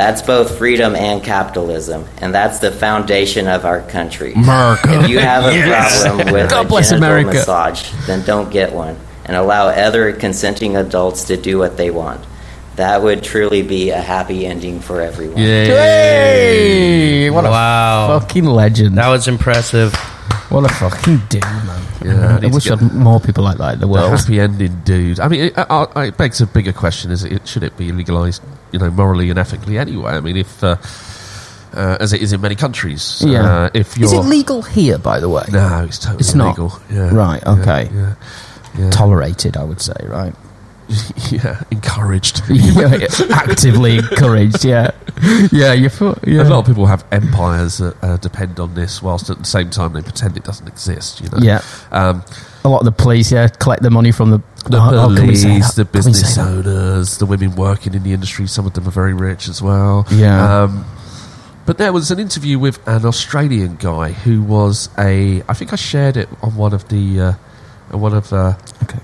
[0.00, 4.32] That's both freedom and capitalism, and that's the foundation of our country.
[4.32, 4.98] America.
[5.02, 6.02] If you have a Yes.
[6.06, 7.34] problem with God a bless genital America.
[7.36, 12.24] massage, then don't get one, and allow other consenting adults to do what they want.
[12.76, 15.36] That would truly be a happy ending for everyone.
[15.36, 18.16] Hey, what Wow.
[18.16, 18.96] a fucking legend!
[18.96, 19.94] That was impressive.
[20.50, 21.82] What a fucking dude, man!
[22.04, 24.10] Yeah, I I wish had more people like that in the world.
[24.10, 25.20] happy ending, dude.
[25.20, 27.92] I mean, it, uh, uh, it begs a bigger question: Is it should it be
[27.92, 30.10] legalized, you know, morally and ethically anyway?
[30.10, 30.74] I mean, if uh,
[31.72, 33.44] uh, as it is in many countries, Yeah.
[33.66, 35.44] uh, if you're Is it legal here, by the way?
[35.52, 36.58] no, it's totally It's not.
[36.58, 36.80] illegal.
[36.90, 37.14] Yeah.
[37.14, 37.90] Right, Yeah, okay.
[37.94, 38.14] Yeah.
[38.76, 38.90] Yeah.
[38.90, 40.34] Tolerated, I would say, right?
[41.30, 41.62] yeah.
[41.70, 42.42] Encouraged.
[42.50, 44.64] Yeah, actively encouraged.
[44.64, 44.90] Yeah,
[45.52, 45.72] yeah.
[45.72, 45.90] You
[46.26, 46.42] yeah.
[46.42, 49.70] A lot of people have empires that uh, depend on this, whilst at the same
[49.70, 51.20] time they pretend it doesn't exist.
[51.20, 51.38] You know.
[51.40, 51.62] Yeah.
[51.90, 52.22] Um,
[52.64, 55.26] A lot of the police, yeah, collect the money from the the oh, oh, can
[55.26, 58.46] we say police, the Can we say business owners, the women working in the industry.
[58.46, 60.06] Some of them are very rich as well.
[60.10, 60.62] Yeah.
[60.62, 60.84] Um,
[61.66, 65.42] but there was an interview with an Australian guy who was a.
[65.48, 67.32] I think I shared it on one of the, uh,
[67.92, 68.98] on one of uh, Okay.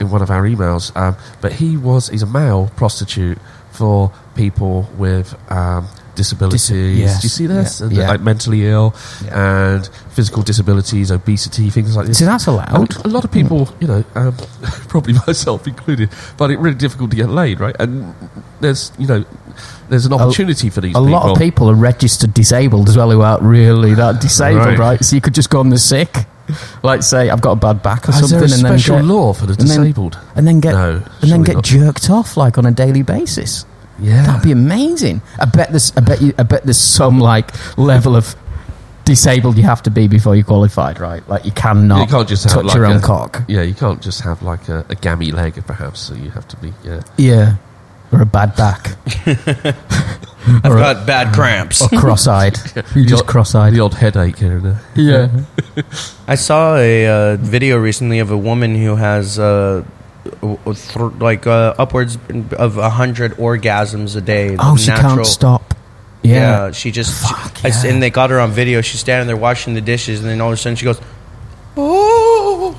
[0.00, 0.94] In one of our emails.
[0.96, 3.38] Um, but he was he's a male prostitute
[3.72, 6.70] for people with um, disabilities.
[6.98, 7.80] yes, Do you see this?
[7.80, 8.08] yeah, And, yeah.
[8.08, 8.92] Like mentally ill
[9.24, 9.74] Yeah.
[9.76, 12.18] and physical disabilities, obesity, things like this.
[12.18, 12.72] So that's allowed.
[12.96, 14.34] Mean, a lot of people, you know, um,
[14.88, 17.76] probably myself included, find it really difficult to get laid, right?
[17.78, 18.14] And
[18.60, 19.24] there's, you know,
[19.88, 21.10] there's an opportunity for these A people.
[21.12, 24.78] lot of people are registered disabled as well who aren't really that disabled, Right.
[24.78, 25.04] right?
[25.04, 26.26] So you could just go on the sick.
[26.82, 28.96] like say I've got a bad back or Is there something, a and then special
[28.96, 30.18] get, law for the and then- disabled?
[30.36, 31.64] and then get No, and then surely get not.
[31.64, 33.64] jerked off like on a daily basis.
[34.00, 34.24] Yeah.
[34.26, 35.22] That'd be amazing.
[35.40, 38.36] I bet there's I bet you I bet there's some like level of
[39.04, 41.26] disabled you have to be before you're qualified, right?
[41.28, 43.42] Like you cannot you can't just have touch like your own a, cock.
[43.48, 46.00] Yeah, you can't just have like a, a gammy leg, perhaps.
[46.00, 46.72] So you have to be.
[46.84, 47.00] Yeah.
[47.16, 47.56] Yeah.
[48.12, 48.96] Or a bad back.
[49.26, 51.82] I've Or- got bad cramps.
[51.82, 52.56] Or cross-eyed.
[52.94, 53.74] You just odd- cross-eyed.
[53.74, 54.80] The odd headache here and there.
[54.94, 55.82] Yeah.
[56.26, 59.84] I saw a uh, video recently of a woman who has uh,
[61.20, 62.16] like uh, upwards
[62.56, 64.56] of a hundred orgasms a day.
[64.58, 65.74] Oh, she Natural- can't stop.
[66.22, 66.32] Yeah,
[66.66, 66.70] Yeah.
[66.72, 67.22] she just.
[67.22, 67.90] Fuck, I s- yeah.
[67.92, 68.80] and they got her on video.
[68.80, 71.00] She's standing there washing the dishes, and then all of a sudden she goes,
[71.76, 72.74] "Oh!"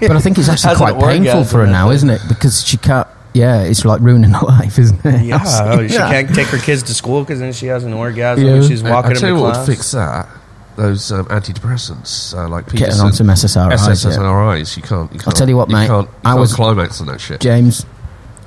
[0.00, 2.20] But I think it's actually quite painful for her now, isn't it?
[2.28, 3.06] Because she can't.
[3.32, 5.24] Yeah, it's like ruining her life, isn't it?
[5.24, 6.10] Yeah, I've she that.
[6.26, 8.52] can't take her kids to school because then she has an orgasm Yeah.
[8.54, 9.68] when she's I- walking I tell them you to what class.
[9.68, 10.28] would fix that.
[10.76, 13.70] Those um, antidepressants, uh, like Getting Peterson, on some SSRIs.
[13.70, 13.76] yeah.
[13.76, 14.76] SSRIs.
[14.76, 15.12] You can't.
[15.12, 17.20] You can't tell you what, you mate, Can't, you I can't was- climax on that
[17.20, 17.40] shit.
[17.40, 17.84] James,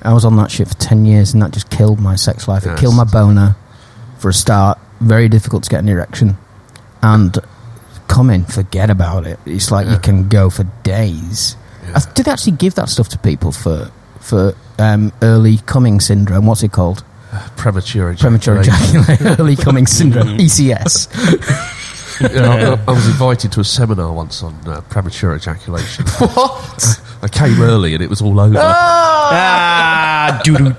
[0.02, 2.66] I was on that shit for 10 years and that just killed my sex life.
[2.66, 3.56] It killed my boner
[4.18, 4.80] for a start.
[5.00, 6.38] Very difficult to get an erection.
[7.02, 7.38] And
[8.08, 9.40] coming, forget about it.
[9.46, 11.56] It's like you can go for days.
[11.86, 11.98] Yeah.
[11.98, 13.92] I, did they actually give that stuff to people for
[14.22, 16.46] for um, early coming syndrome?
[16.46, 17.04] What's it called?
[17.58, 19.02] Premature Premature ejaculation.
[19.02, 19.28] ejaculation.
[19.42, 20.40] early coming syndrome.
[20.40, 21.10] E ECS.
[22.22, 26.06] Yeah, I, I was invited to a seminar once on uh, premature ejaculation.
[26.20, 27.02] what?
[27.24, 28.60] I came early and it was all over.
[28.60, 30.76] Ah, doo doo.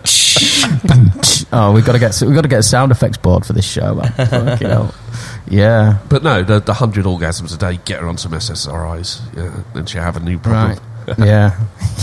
[1.52, 3.68] Oh, we've got to get we've got to get a sound effects board for this
[3.68, 3.94] show.
[3.94, 4.90] Man.
[5.46, 5.98] Yeah.
[6.08, 9.86] But no, the, the hundred orgasms a day get her on some SSRIs, yeah, and
[9.88, 10.70] she have a new problem.
[10.70, 10.80] Right.
[11.18, 11.58] yeah.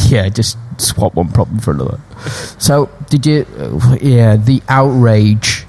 [0.07, 1.99] Yeah, just swap one problem for another.
[2.59, 3.45] So, did you.
[3.57, 5.65] Uh, yeah, the outrage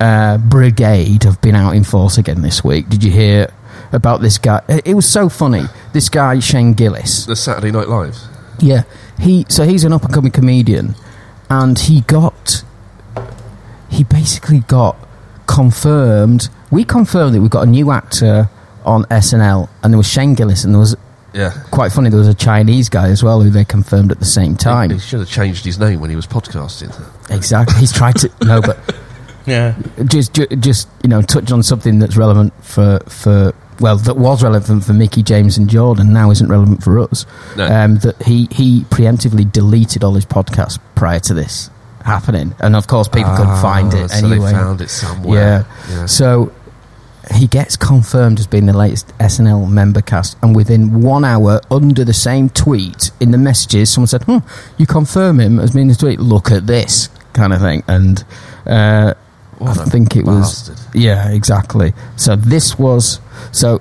[0.00, 2.88] uh, brigade have been out in force again this week.
[2.88, 3.52] Did you hear
[3.92, 4.62] about this guy?
[4.68, 5.64] It was so funny.
[5.92, 7.26] This guy, Shane Gillis.
[7.26, 8.16] The Saturday Night Live.
[8.58, 8.82] Yeah.
[9.18, 10.94] he So, he's an up and coming comedian,
[11.48, 12.64] and he got.
[13.90, 14.96] He basically got
[15.46, 16.48] confirmed.
[16.70, 18.48] We confirmed that we've got a new actor
[18.84, 20.96] on SNL, and there was Shane Gillis, and there was
[21.34, 22.10] Yeah, quite funny.
[22.10, 24.90] There was a Chinese guy as well who they confirmed at the same time.
[24.90, 26.90] He, he should have changed his name when he was podcasting.
[27.30, 27.76] Exactly.
[27.78, 28.78] He's tried to no, but
[29.46, 29.74] Yeah.
[30.06, 34.42] just ju- just you know touch on something that's relevant for for well that was
[34.42, 37.24] relevant for Mickey James and Jordan now isn't relevant for us.
[37.56, 37.64] No.
[37.66, 41.70] Um, that he he preemptively deleted all his podcasts prior to this
[42.04, 44.46] happening, and of course people couldn't Ah, find it so anyway.
[44.46, 45.66] they found it somewhere.
[45.88, 45.94] Yeah.
[45.96, 46.06] Yeah.
[46.06, 46.52] So
[47.34, 52.04] he gets confirmed as being the latest SNL member cast, and within one hour, under
[52.04, 54.38] the same tweet in the messages, someone said, "Hmm,
[54.78, 56.18] you confirm him as being the tweet.
[56.20, 58.24] Look at this kind of thing." And
[58.66, 59.14] uh,
[59.60, 61.92] I think it was, yeah, exactly.
[62.16, 63.20] So this was
[63.52, 63.80] so.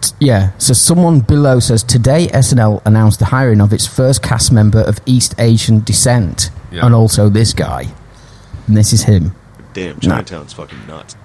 [0.00, 4.52] t- Yeah, so someone below says today SNL announced the hiring of its first cast
[4.52, 6.84] member of East Asian descent, Yeah.
[6.86, 7.86] and also this guy,
[8.66, 9.34] and this is him.
[9.74, 11.16] Damn, Chinatown's fucking nuts.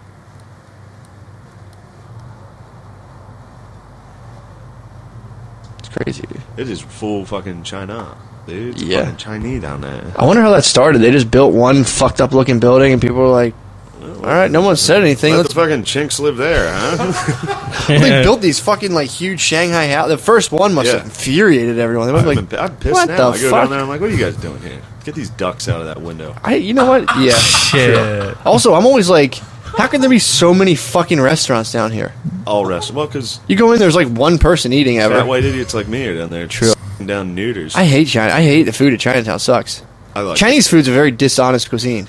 [5.93, 6.41] Crazy, dude.
[6.57, 8.15] It is full fucking China,
[8.47, 8.73] dude.
[8.75, 9.01] It's Yeah.
[9.01, 10.03] fucking Chinese down there.
[10.17, 10.99] I wonder how that started.
[10.99, 13.53] They just built one fucked up looking building, and people were like,
[14.01, 15.31] "All right, no one said anything.
[15.33, 17.85] Let Let's." the fucking chinks live there, huh?
[17.87, 20.07] they built these fucking like huge Shanghai house.
[20.09, 20.97] The first one must Yeah.
[20.97, 22.07] have infuriated everyone.
[22.07, 23.31] They must I'm, like, been- I'm pissed what now.
[23.31, 23.61] the I go fuck?
[23.63, 23.79] down there.
[23.79, 24.79] I'm like, what are you guys doing here?
[25.05, 26.33] Get these ducks out of that window.
[26.43, 27.03] I, you know what?
[27.19, 27.33] Yeah.
[27.37, 28.37] Shit.
[28.45, 29.35] Also, I'm always like,
[29.77, 32.13] how can there be so many fucking restaurants down here?
[32.45, 32.91] All restaurants.
[32.95, 35.25] Well, because You go in, there's like one person eating fat ever.
[35.25, 36.47] white idiots like me are down there.
[36.47, 36.73] True.
[37.05, 37.75] Down neuters.
[37.75, 38.33] I hate China.
[38.33, 39.39] I hate the food at Chinatown.
[39.39, 39.83] Sucks.
[40.15, 40.37] I like.
[40.37, 42.07] Chinese food's a very dishonest cuisine.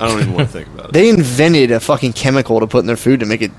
[0.00, 0.92] I don't even want to think about it.
[0.92, 3.50] They invented a fucking chemical to put in their food to make it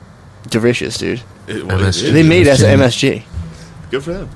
[0.48, 1.22] delicious, dude.
[1.48, 2.04] It- what it MSG.
[2.04, 2.14] is.
[2.14, 2.78] They made it as MSG.
[3.20, 3.24] MSG.
[3.92, 4.30] Good for them.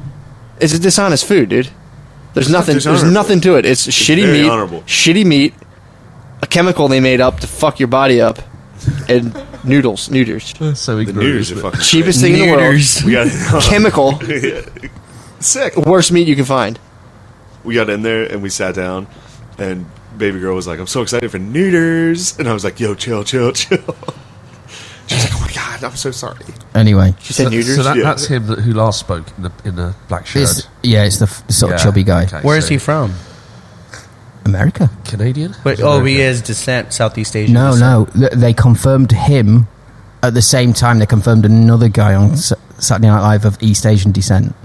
[0.59, 1.69] It's a dishonest food, dude.
[2.33, 2.73] There's It's not nothing.
[2.73, 3.11] There's dishonorable.
[3.13, 3.65] nothing to it.
[3.65, 4.49] It's, shitty very meat.
[4.49, 4.81] honorable.
[4.81, 5.53] Shitty meat.
[6.41, 8.39] A chemical they made up to fuck your body up,
[9.09, 10.53] and noodles, neuters.
[10.77, 12.31] So The neuters are fucking Cheapest great.
[12.33, 12.75] thing in the world.
[13.05, 14.19] We got Chemical.
[15.39, 15.75] sick.
[15.75, 16.79] Worst meat you can find.
[17.63, 19.07] we got in there and we sat down,
[19.57, 19.85] and
[20.17, 23.23] baby girl was like, "I'm so excited for neuters," and I was like, "Yo, chill,
[23.23, 23.77] chill, chill."
[25.07, 27.75] She was like, "Oh my god, I'm so sorry." Anyway, She said So, neuters.
[27.75, 28.03] so that, Yeah.
[28.03, 30.43] that's him that, who last spoke in the in the black shirt.
[30.43, 32.23] it's, yeah, it's the f- sort of Yeah, chubby guy.
[32.23, 33.13] okay, Where is so he from?
[34.45, 34.89] America.
[35.05, 35.55] Canadian?
[35.63, 37.53] Wait, oh, he is descent, Southeast Asian.
[37.53, 38.15] No, descent.
[38.15, 39.67] no, they confirmed him
[40.21, 40.99] at the same time.
[40.99, 44.55] They confirmed another guy on S- Saturday Night Live of East Asian descent.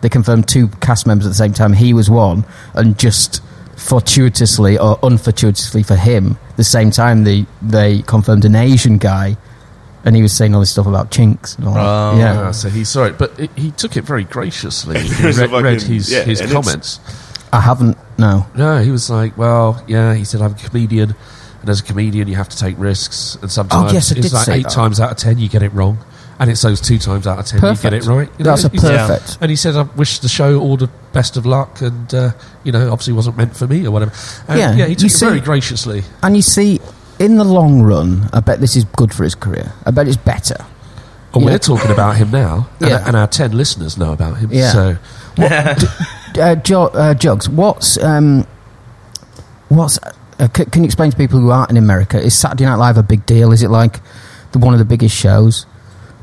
[0.00, 1.72] They confirmed two cast members at the same time.
[1.74, 3.42] He was one, and just
[3.76, 9.36] fortuitously or unfortuitously for him, the same time they they confirmed an Asian guy
[10.04, 11.56] and he was saying all this stuff about chinks.
[11.56, 11.84] And all that.
[11.84, 12.18] Oh.
[12.18, 14.98] yeah, Ah, so he's sorry, but it, he took it very graciously.
[15.20, 17.00] He was read, read his, yeah, his comments.
[17.52, 17.98] I haven't.
[18.20, 20.14] No, No, he was like, well, yeah.
[20.14, 21.14] He said, I'm a comedian,
[21.60, 24.26] and as a comedian, you have to take risks, and sometimes Oh, yes, I it's
[24.28, 24.72] did like say eight that.
[24.72, 25.98] times out of ten you get it wrong,
[26.38, 28.04] and it's those two times out of ten you get Perfect.
[28.06, 28.28] it right.
[28.38, 29.38] You That's a he said- perfect.
[29.40, 32.30] And he said, I wish the show all the best of luck, and uh,
[32.64, 34.12] you know, obviously wasn't meant for me or whatever.
[34.48, 36.02] And, Yeah, yeah, he you took it see- very graciously.
[36.22, 36.80] and you see,
[37.18, 39.72] in the long run, I bet this is good for his career.
[39.84, 40.56] I bet it's better.
[41.34, 41.50] Well, Yeah.
[41.52, 43.04] we're talking about him now, and, Yeah.
[43.06, 44.50] and our ten listeners know about him.
[44.52, 44.72] Yeah.
[44.72, 44.96] So
[46.38, 48.46] Uh, jo- uh, Jugs, what's um,
[49.68, 49.98] what's
[50.38, 52.20] uh, c- can you explain to people who aren't in America?
[52.20, 53.52] Is Saturday Night Live a big deal?
[53.52, 54.00] Is it like
[54.52, 55.66] the one of the biggest shows,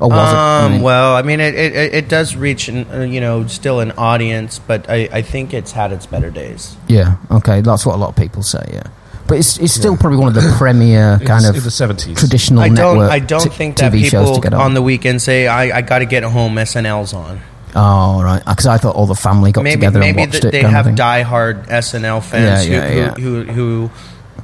[0.00, 0.36] or was it?
[0.36, 3.20] I Um, mean- well, I mean, it, it, it it does reach, an, uh, you
[3.20, 6.76] know, still an audience, but I, I think it's had its better days.
[6.88, 8.64] yeah, okay, that's what a lot of people say.
[8.72, 8.82] Yeah,
[9.26, 12.18] but it's it's still probably one of the premier kind of the seventies.
[12.18, 13.10] traditional I don't, network.
[13.10, 14.60] I don't t- think TV that shows to people get on.
[14.62, 14.74] on.
[14.74, 17.40] the weekend say, I, I got to get home, SNL's on.
[17.74, 20.48] Oh right, because I thought all the family got maybe together maybe and watched that
[20.48, 20.52] it.
[20.52, 20.96] they have thing.
[20.96, 23.10] diehard SNL fans Yeah, yeah, who, yeah.
[23.14, 23.90] Who, who who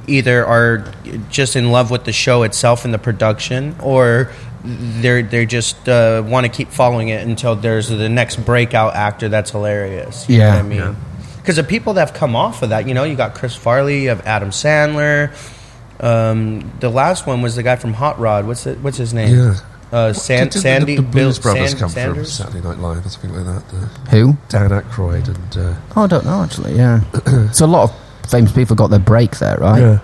[0.07, 0.93] either are
[1.29, 4.31] just in love with the show itself and the production, or
[4.63, 9.29] they're they just uh, want to keep following it until there's the next breakout actor
[9.29, 10.27] that's hilarious.
[10.29, 10.43] You Yeah.
[10.43, 10.95] know what I mean.
[11.37, 14.03] Because the people that have come off of that, you know, you got Chris Farley,
[14.03, 15.31] you have Adam Sandler.
[15.99, 18.45] Um, the last one was the guy from Hot Rod.
[18.47, 19.35] What's it, what's his name?
[19.35, 19.55] Yeah.
[19.91, 22.37] Uh, San, did Sandy the, the Blues Bill, Brothers San- come Sanders?
[22.37, 23.75] from Saturday Night Live or something like that.
[23.77, 24.37] Uh, Who?
[24.49, 26.75] Dan Aykroyd and uh, Oh, I don't know actually.
[26.75, 27.01] Yeah,
[27.53, 29.79] so a lot of famous people got their break there, right?
[29.79, 29.99] Yeah.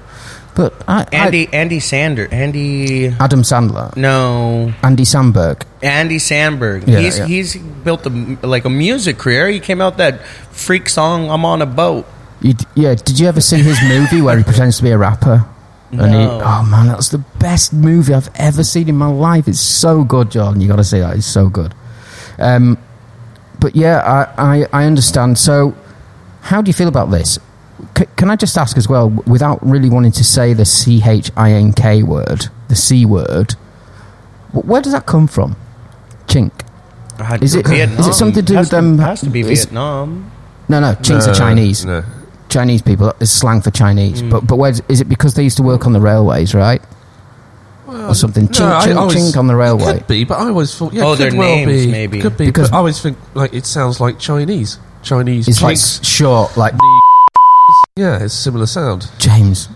[0.54, 5.66] But I, Andy Andy Sander Andy Adam Sandler, no Andy Sandberg.
[5.82, 6.88] Andy Sandberg.
[6.88, 7.26] Yeah, he's yeah.
[7.26, 8.10] he's built a
[8.46, 9.48] like a music career.
[9.48, 12.06] He came out that freak song "I'm on a boat."
[12.42, 15.46] You, yeah, did you ever see his movie where he pretends to be a rapper?
[15.92, 19.48] And he, oh man, that's the best movie I've ever seen in my life.
[19.48, 20.62] It's so good, Jordan.
[20.62, 21.18] You got to see that.
[21.18, 21.74] It's so good.
[22.40, 22.78] Um,
[23.60, 24.00] but yeah,
[24.38, 25.38] I, I, I understand.
[25.38, 25.76] So,
[26.42, 27.38] how do you feel about this?
[27.98, 31.30] C- can I just ask as well, without really wanting to say the C H
[31.36, 33.54] I N K word, the C word,
[34.54, 35.56] where does that come from?
[36.28, 36.52] Chink.
[37.42, 40.32] Is it- is it something to do Has with them- Has to be is- Vietnam.
[40.70, 41.86] No, no, chinks are No, Chinese.
[41.86, 42.04] No.
[42.52, 44.30] Chinese people is slang for Chinese, Mm.
[44.30, 46.82] but but where is is it because they used to work on the railways, right?
[48.08, 49.98] or something chink No, I chink always- chink on the railway.
[49.98, 52.22] Could be, but I always thought, yeah, Oh, could their well names, be, maybe.
[52.22, 52.46] could be.
[52.46, 55.50] Because- but I always think like it sounds like Chinese, Chinese.
[55.50, 56.74] It's like short, like
[57.98, 59.10] yeah, it's a similar sound.
[59.18, 59.68] James.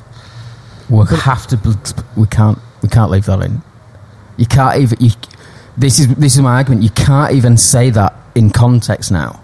[0.90, 1.60] We have to.
[2.16, 2.58] We can't.
[2.82, 3.62] We can't leave that in.
[4.38, 4.98] You can't even.
[5.02, 5.12] You,
[5.78, 6.84] this is this is my argument.
[6.84, 9.42] You can't even say that in context now.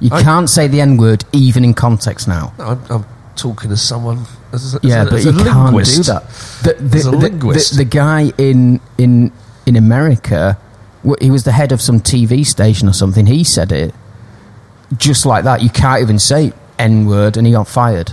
[0.00, 2.52] You I- can't say the N word even in context now.
[2.58, 3.06] No, I'm, I'm
[3.36, 6.28] talking to someone as a, as yeah, a, but as you a can't do that.
[6.62, 7.76] The, the, As a the- linguist.
[7.76, 9.32] the, guy in in
[9.66, 10.56] in America,
[11.20, 13.26] he was the head of some TV station or something.
[13.26, 13.94] He said it
[14.96, 15.62] just like that.
[15.62, 18.12] You can't even say N word, and he got fired.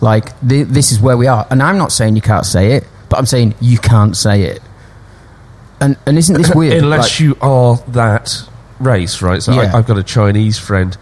[0.00, 2.84] Like thi- this is where we are, and I'm not saying you can't say it,
[3.08, 4.62] but I'm saying you can't say it.
[5.80, 6.82] And and isn't this weird?
[6.82, 8.48] Unless Like- you are that
[8.80, 9.42] race, right?
[9.42, 9.72] So Yeah.
[9.74, 10.96] I, I've got a Chinese friend,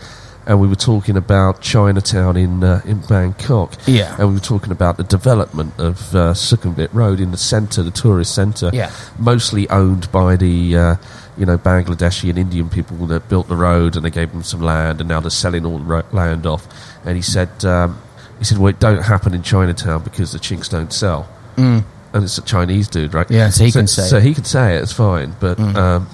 [0.47, 3.75] and we were talking about Chinatown in uh, in Bangkok.
[3.87, 4.15] Yeah.
[4.19, 7.91] and we were talking about the development of uh, Sukhumvit Road in the centre, the
[7.91, 8.71] tourist centre.
[8.73, 8.91] Yeah.
[9.19, 10.77] mostly owned by the.
[10.77, 10.97] Uh,
[11.39, 14.63] you know, Bangladeshi and Indian people that built the road, and they gave them some
[14.63, 16.67] land, and now they're selling all the ro- land off.
[17.05, 18.01] And he said, um,
[18.39, 21.29] he said, well, it don't happen in Chinatown because the chinks don't sell.
[21.57, 21.85] Mm.
[22.15, 23.31] And it's a Chinese dude, right?
[23.31, 24.23] Yeah, so he can say So it.
[24.23, 24.83] he could say it.
[24.83, 26.09] It's fine, but um,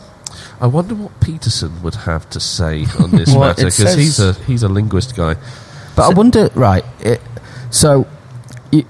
[0.62, 4.32] I wonder what Peterson would have to say on this Well, matter because he's a
[4.44, 5.34] he's a linguist guy.
[5.96, 6.84] But I wonder, right?
[7.00, 7.20] It,
[7.70, 8.06] so,
[8.70, 8.84] you,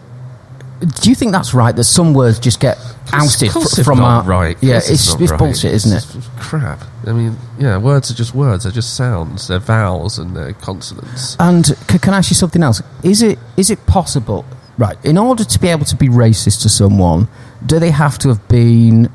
[1.00, 2.78] do you think that's right that some words just get
[3.12, 4.56] ousted fr- from our right.
[4.60, 5.38] Yeah, course it's, it's right.
[5.38, 6.14] bullshit, isn't it?
[6.14, 6.82] It's crap.
[7.06, 8.64] I mean, yeah, words are just words.
[8.64, 9.48] They're just sounds.
[9.48, 11.36] They're vowels and they're consonants.
[11.40, 12.82] And c- can I ask you something else?
[13.02, 14.44] Is it is it possible,
[14.76, 15.02] right?
[15.04, 17.28] In order to be able to be racist to someone,
[17.64, 19.10] do they have to have been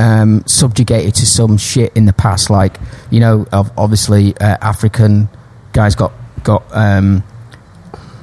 [0.00, 2.50] um, subjugated to some shit in the past?
[2.50, 2.78] Like,
[3.10, 5.28] you know, obviously uh, African
[5.72, 7.22] guys got got um,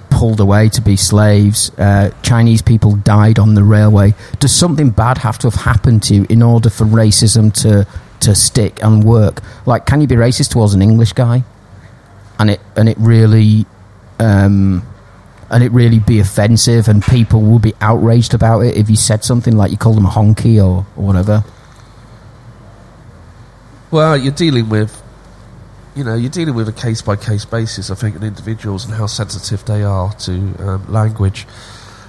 [0.10, 1.72] pulled away to be slaves.
[1.78, 4.14] Uh, Chinese people died on the railway.
[4.40, 7.88] Does something bad have to have happened to you in order for racism to
[8.22, 9.42] to stick and work?
[9.66, 11.44] Like, can you be racist towards an English guy?
[12.40, 13.66] and it and it really
[14.20, 14.86] um,
[15.50, 19.24] and it really be offensive and people will be outraged about it if you said
[19.24, 21.44] something like you called them a honky or, or whatever
[23.90, 25.02] Well, you're dealing with,
[25.96, 27.90] you know, you're dealing with a case by case basis.
[27.90, 31.48] I think in individuals and how sensitive they are to um, language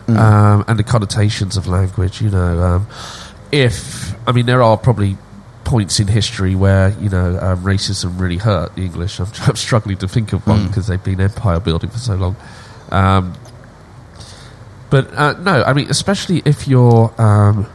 [0.09, 2.21] um, and the connotations of language.
[2.21, 2.87] You know, um,
[3.53, 5.17] if I mean there are probably
[5.65, 9.21] points in history where you know um, racism really hurt the English.
[9.21, 12.37] I'm, I'm struggling to think of one because they've been empire building for so long.
[12.91, 13.35] Um,
[14.91, 17.67] but uh, no, I mean especially if you're um,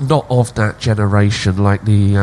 [0.00, 2.16] not of that generation, like the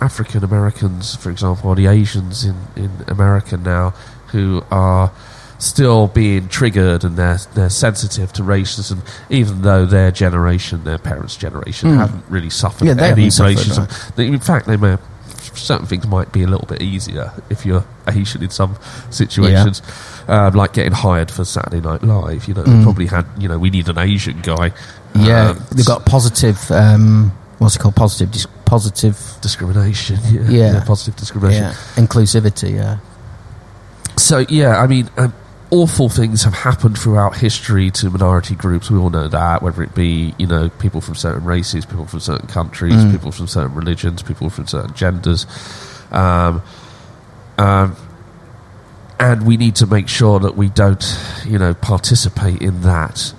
[0.00, 3.90] African Americans, for example, or the Asians in, in America now,
[4.28, 5.12] who are
[5.58, 8.98] still being triggered and they're they're sensitive to racism,
[9.30, 12.98] even though their generation, their parents' generation, haven't really suffered Hmm.
[12.98, 14.18] Yeah, any haven't suffered, racism.
[14.34, 15.00] In fact, they may have,
[15.54, 18.76] certain things might be a little bit easier if you're Asian in some
[19.10, 19.80] situations.
[20.26, 23.58] Um, like getting hired for Saturday Night Live, you know, they probably had, you know,
[23.58, 24.72] we need an Asian guy.
[25.14, 26.70] Yeah, Um, they've got positive.
[26.70, 27.94] Um, what's it called?
[27.96, 28.30] Positive.
[28.30, 29.16] Dis- positive.
[29.40, 30.18] discrimination.
[30.30, 30.84] Yeah, Yeah.
[30.84, 31.64] positive discrimination.
[31.64, 32.74] Yeah, inclusivity.
[32.74, 32.96] Yeah.
[34.16, 35.32] So yeah, I mean, um,
[35.70, 38.90] awful things have happened throughout history to minority groups.
[38.90, 42.20] We all know that, whether it be you know people from certain races, people from
[42.20, 43.12] certain countries, Mm.
[43.12, 45.46] people from certain religions, people from certain genders.
[46.10, 46.62] Um,
[47.58, 47.96] um,
[49.20, 53.32] and we need to make sure that we don't, you know, participate in that.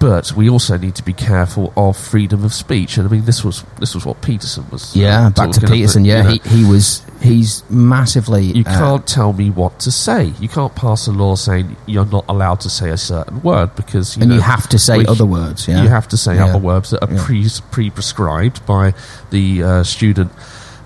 [0.00, 2.98] But we also need to be careful of freedom of speech.
[2.98, 4.94] And I mean, this was this was what Peterson was.
[4.96, 6.04] uh, Yeah, back to Peterson.
[6.04, 6.30] you Yeah, know.
[6.30, 7.02] he, he was.
[7.20, 8.44] He's massively.
[8.44, 10.32] You uh, can't tell me what to say.
[10.38, 14.16] You can't pass a law saying you're not allowed to say a certain word because
[14.16, 15.66] you and know, you have to say we- other words.
[15.66, 16.46] Yeah, You have to say Yeah.
[16.46, 17.24] other words that are Yeah.
[17.24, 18.94] pre pre prescribed by
[19.30, 20.30] the uh, student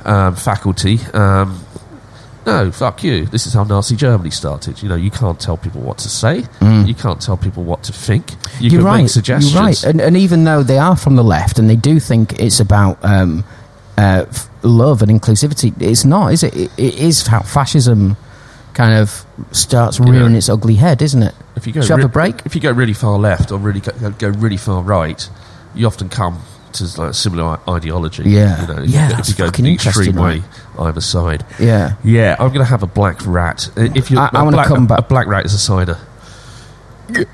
[0.06, 1.00] um, faculty.
[1.12, 1.60] Um,
[2.46, 3.26] no, fuck you.
[3.26, 4.82] This is how Nazi Germany started.
[4.82, 6.44] You know, you can't tell people what to say.
[6.60, 8.30] You can't tell people what to think.
[8.30, 8.60] You Mm.
[8.60, 9.00] You're can right.
[9.02, 9.54] make suggestions.
[9.54, 9.84] You're right.
[9.84, 12.98] And, and even though they are from the left and they do think it's about
[13.04, 13.44] um,
[13.96, 14.26] uh,
[14.62, 16.54] love and inclusivity, it's not, is it?
[16.56, 18.16] It, it is how fascism
[18.74, 21.34] kind of starts rearing its ugly head, isn't it?
[21.56, 22.44] If you go Should we have a break?
[22.46, 25.28] if you go really far left or really go, go really far right,
[25.74, 26.40] you often come
[26.74, 28.24] to like similar ideology.
[28.24, 28.60] Yeah.
[28.60, 30.42] you know, Yeah, If you go the extreme way,
[30.78, 31.44] either side.
[31.58, 31.94] Yeah.
[32.04, 33.68] Yeah, I'm going to have a black rat.
[33.76, 35.98] If you, I- I a wanna come back- A black rat is a cider.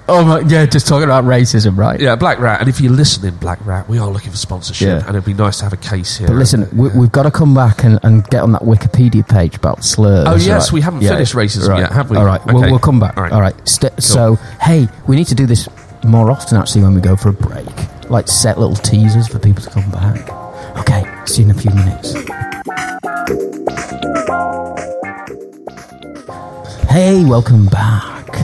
[0.09, 2.01] Oh my, yeah, just talking about racism, right?
[2.01, 2.59] Yeah, black rat.
[2.59, 5.07] And if you're listening, black rat, we are looking for sponsorship, Yeah.
[5.07, 6.26] and it'd be nice to have a case here.
[6.26, 9.55] But listen, we, we've got to come back and, and get on that Wikipedia page
[9.55, 10.26] about slurs.
[10.26, 10.72] Oh, yes, right?
[10.72, 11.80] we haven't finished racism right.
[11.80, 12.16] yet, have we?
[12.16, 13.16] All right, we'll, we'll come back.
[13.16, 13.32] All right.
[13.32, 13.68] All right.
[13.68, 15.68] St- So, hey, we need to do this
[16.05, 17.66] more often actually when we go for a break.
[18.11, 20.31] Like set little teasers for people to come back.
[20.79, 22.15] Okay, see you in a few minutes.
[26.89, 28.35] Hey, welcome back.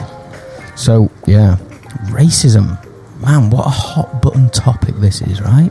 [0.76, 1.56] So, yeah,
[2.10, 2.78] racism.
[3.22, 5.70] Man, what a hot button topic this is, right?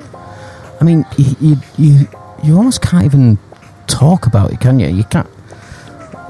[0.82, 2.08] I mean, you, you,
[2.42, 3.38] you, almost can't even
[3.86, 4.88] talk about it, can you?
[4.88, 5.30] You can't.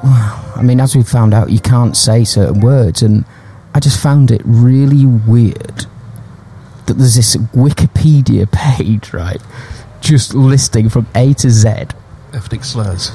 [0.03, 3.23] I mean, as we found out, you can't say certain words, and
[3.73, 5.85] I just found it really weird
[6.87, 9.41] that there's this Wikipedia page, right,
[10.01, 11.69] just listing from A to Z
[12.33, 13.11] ethnic slurs.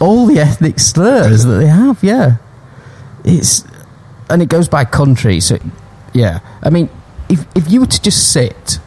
[0.00, 2.02] all the ethnic slurs that they have.
[2.02, 2.36] Yeah,
[3.24, 3.64] it's
[4.30, 5.40] and it goes by country.
[5.40, 5.58] So,
[6.12, 6.88] yeah, I mean,
[7.28, 8.78] if if you were to just sit,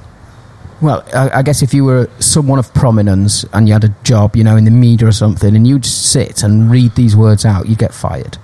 [0.82, 4.36] well, I, I guess if you were someone of prominence and you had a job,
[4.36, 7.45] you know, in the media or something, and you just sit and read these words
[7.45, 8.38] out, you'd get fired.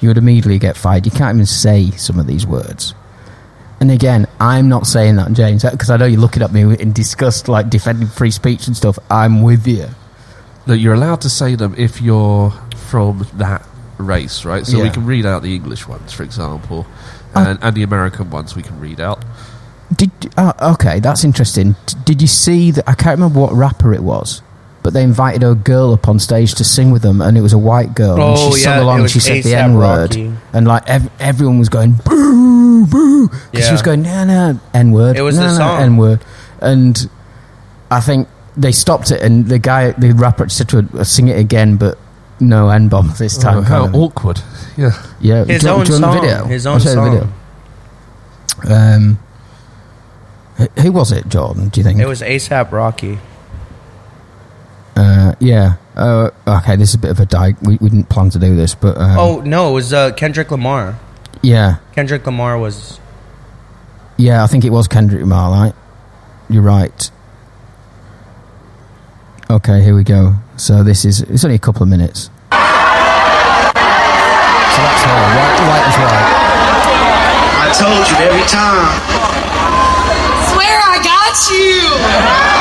[0.00, 1.06] You would immediately get fired.
[1.06, 2.94] You can't even say some of these words.
[3.80, 6.92] And again, I'm not saying that, James, because I know you're looking at me in
[6.92, 8.98] disgust, like defending free speech and stuff.
[9.10, 9.86] I'm with you.
[10.66, 13.64] that you're allowed to say them if you're from that
[13.96, 14.66] race, right?
[14.66, 14.90] So we Yeah.
[14.90, 16.86] can read out the English ones, for example,
[17.34, 17.42] Oh.
[17.42, 19.24] and, and the American ones we can read out.
[19.96, 21.74] Did oh, okay, that's interesting.
[21.86, 22.84] D- did you see that?
[22.86, 24.42] I can't remember what rapper it was,
[24.88, 27.52] but they invited a girl up on stage to sing with them, and it was
[27.52, 28.14] a white girl.
[28.14, 29.00] and Oh, she yeah, sung it along.
[29.00, 30.16] and She said the N word,
[30.54, 34.92] and like ev- everyone was going boo boo because she was going no no N
[34.92, 35.18] word.
[35.18, 35.82] It was no, the song.
[35.82, 36.20] N word,
[36.62, 37.10] and
[37.90, 41.38] I think they stopped it, and the guy, the rapper, said to her, "Sing it
[41.38, 41.98] again, but
[42.40, 44.00] no N bomb this time." Oh, how kind of.
[44.00, 44.40] awkward.
[44.78, 44.92] Yeah.
[45.20, 46.00] Yeah, His do own do song.
[46.00, 46.44] the video?
[46.46, 47.32] His own show you the song.
[48.64, 48.74] video.
[48.96, 49.18] Um,
[50.56, 51.68] who- who was it, Jordan?
[51.68, 53.18] Do you think It was ASAP Rocky.
[54.98, 55.76] Uh, yeah.
[55.94, 57.54] Uh, okay, this is a bit of a die.
[57.62, 60.50] We, we didn't plan to do this, but um, Oh no, it was uh, Kendrick
[60.50, 60.98] Lamar.
[61.42, 62.98] yeah, Kendrick Lamar was.
[64.16, 64.42] yeah.
[64.42, 65.74] I think it was Kendrick Lamar, right?
[66.50, 67.10] You're right.
[69.50, 70.34] Okay, here we go.
[70.56, 72.24] So this is it's only a couple of minutes.
[72.24, 72.30] So
[74.84, 76.26] that's her, white, white as white.
[77.62, 78.92] I told you every time.
[80.52, 82.57] Swear I got you.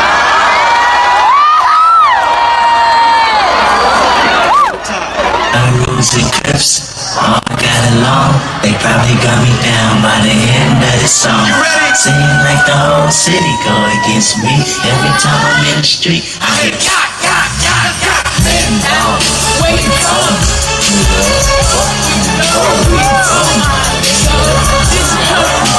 [5.98, 8.38] Rules and clips, all got along.
[8.62, 11.42] They probably got me down by the end of the song.
[11.50, 11.90] You ready?
[11.98, 12.14] Seem
[12.46, 13.74] like the whole city go
[14.06, 14.62] against me.
[14.86, 16.78] Every time I'm in the street, I hear?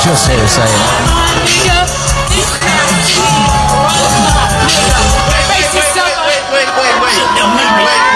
[0.03, 0.67] Just hear her saying,
[6.27, 7.15] Wait, wait, wait, wait.
[7.15, 8.08] Wait, wait, wait,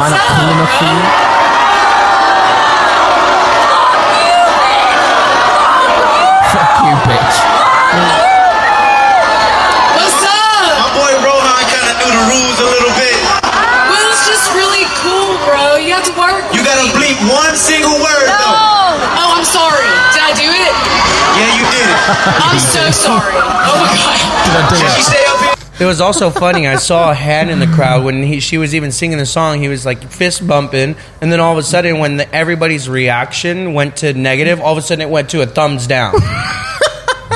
[0.00, 0.06] you?
[0.06, 1.00] Am I not cool enough for you?
[6.50, 7.36] Fuck you, bitch.
[10.00, 10.72] What's up?
[10.80, 13.16] My boy Rohan kind of knew the rules a little bit.
[13.92, 15.76] Will's just really cool, bro.
[15.76, 16.48] You have to work.
[16.56, 18.56] You gotta bleep one single word though.
[19.20, 19.84] Oh, I'm sorry.
[20.16, 20.72] Did I do it?
[21.36, 22.00] Yeah, you did it.
[22.40, 23.36] I'm so sorry.
[23.36, 24.16] Oh my god.
[24.48, 25.49] Did I do Should she stay up here?
[25.80, 26.66] It was also funny.
[26.68, 29.60] I saw a hand in the crowd when he, she was even singing the song.
[29.60, 33.72] He was like fist bumping, and then all of a sudden, when the, everybody's reaction
[33.72, 36.14] went to negative, all of a sudden it went to a thumbs down.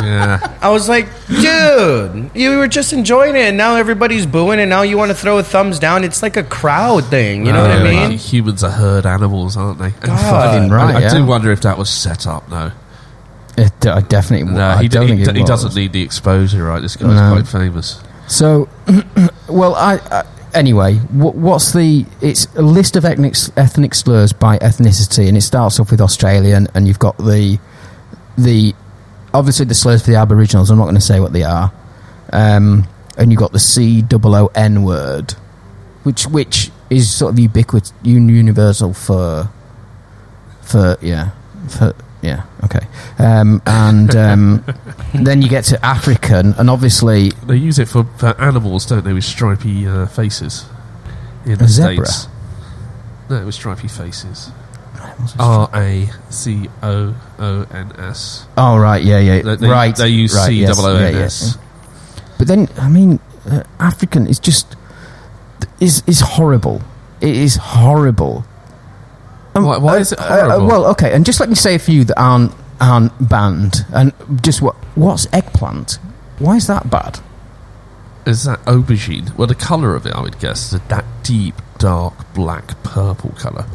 [0.02, 0.58] Yeah.
[0.60, 4.82] I was like, dude, you were just enjoying it, and now everybody's booing, and now
[4.82, 6.04] you want to throw a thumbs down.
[6.04, 7.46] It's like a crowd thing.
[7.46, 8.18] You know what I mean?
[8.18, 9.90] Humans are herd animals, aren't they?
[9.90, 12.72] Fucking right, I, I do wonder if that was set up, though.
[13.56, 14.52] It, I definitely.
[14.52, 15.48] No, I he, don't he, think it he was.
[15.48, 16.82] doesn't need the exposure, right?
[16.82, 17.32] This guy's No.
[17.32, 18.02] quite famous.
[18.28, 18.68] So,
[19.48, 20.94] well, I, I anyway.
[20.94, 22.06] wh- What's the?
[22.20, 26.68] It's a list of ethnic ethnic slurs by ethnicity, and it starts off with Australian,
[26.74, 27.58] and you've got the
[28.38, 28.74] the
[29.32, 30.70] obviously the slurs for the Aboriginals.
[30.70, 31.72] I'm not going to say what they are,
[32.32, 32.86] um,
[33.18, 35.32] and you've got the C double O N word,
[36.04, 39.48] which which is sort of ubiquitous, universal for
[40.62, 41.30] for yeah
[41.68, 41.94] for
[42.24, 42.86] yeah okay,
[43.18, 44.64] um, and um,
[45.14, 49.12] then you get to African, and obviously They use it for, for animals, don't they,
[49.12, 50.64] with stripy uh, faces
[51.44, 52.06] in the A zebra?
[52.06, 52.28] States.
[53.30, 54.50] No, with stripy faces.
[55.38, 58.46] R A C O O N S.
[58.56, 59.94] Oh right, yeah, yeah, They, they, right.
[59.94, 61.56] They use right, C yes, double O N yeah, S.
[61.56, 62.24] yeah.
[62.38, 64.76] But then, I mean, uh, African is just
[65.80, 66.82] is is horrible.
[67.20, 68.44] It is horrible.
[69.54, 70.24] Um, Why- why is it uh,
[70.60, 73.84] uh, well, okay, and just let me say a few that aren't aren't banned.
[73.92, 75.98] And just what what's eggplant?
[76.38, 77.20] Why is that bad?
[78.26, 79.34] Is that aubergine?
[79.36, 83.66] Well, the colour of it, I would guess, is that deep, dark, black, purple colour.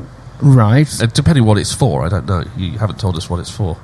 [0.41, 2.43] Right, Uh, depending what it's for, I don't know.
[2.57, 3.75] You haven't told us what it's for.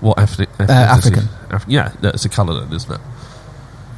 [0.00, 0.48] What ethnic?
[0.58, 0.68] ethnicity?
[0.70, 1.28] African.
[1.50, 3.00] Af- yeah, that's a colour then, isn't it?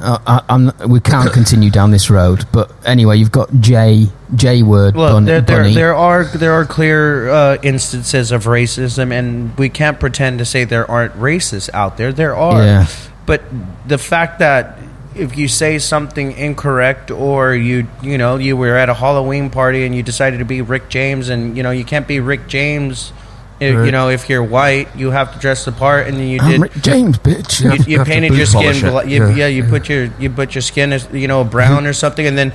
[0.00, 2.46] Uh, I, I'm, we can't continue down this road.
[2.52, 6.64] But anyway, you've got J J word Well, bun, there, there, there are there are
[6.64, 11.96] clear uh, instances of racism, and we can't pretend to say there aren't racists out
[11.96, 12.12] there.
[12.12, 12.86] There are, Yeah.
[13.26, 13.42] but
[13.86, 14.78] the fact that
[15.14, 19.84] if you say something incorrect, or you you know you were at a Halloween party
[19.84, 23.12] and you decided to be Rick James, and you know you can't be Rick James.
[23.60, 23.84] If, Right.
[23.84, 26.62] You know, if you're white, you have to dress the part, and then you I'm
[26.62, 26.82] did.
[26.82, 27.60] James, bitch.
[27.62, 29.34] You, you have painted your skin, bla- you, Yeah.
[29.36, 29.46] yeah.
[29.48, 32.50] You put your you put your skin as you know brown or something, and then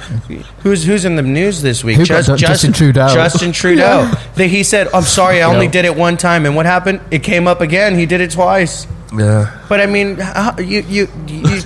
[0.64, 1.98] who's who's in the news this week?
[1.98, 3.08] Who got Ju- Justin Trudeau.
[3.14, 3.86] Justin Trudeau.
[3.86, 4.20] Yeah.
[4.36, 7.02] That he said, "I'm sorry, I only did it one time," and what happened?
[7.12, 8.00] It came up again.
[8.00, 8.88] He did it twice.
[9.16, 9.56] Yeah.
[9.70, 11.62] But I mean, how, you, you you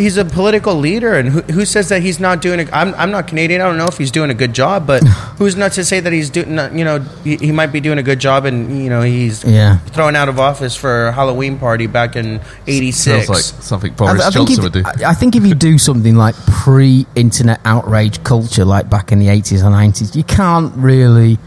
[0.00, 2.60] he's a political leader, and who, who says that he's not doing?
[2.60, 3.60] A, I'm I'm not Canadian.
[3.60, 5.02] I don't know if he's doing a good job, but
[5.38, 6.50] who's not to say that he's doing?
[6.76, 9.78] You know, he, he might be doing a good job, and you know he's Yeah.
[9.78, 13.26] thrown out of office for a Halloween party back in '86.
[13.26, 15.04] Sounds like something Boris I, I think Johnson if, would do.
[15.04, 19.28] I, I think if you do something like pre-internet outrage culture, like back in the
[19.28, 21.38] eighties or nineties, you can't really,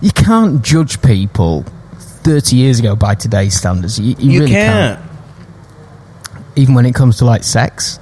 [0.00, 1.64] you can't judge people
[2.24, 3.98] thirty years ago by today's standards.
[4.00, 5.03] You, you, you really can't.
[6.54, 6.58] Can't.
[6.58, 7.98] Even when it comes to like sex,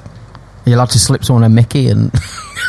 [0.65, 2.13] you're allowed to slip someone a Mickey and.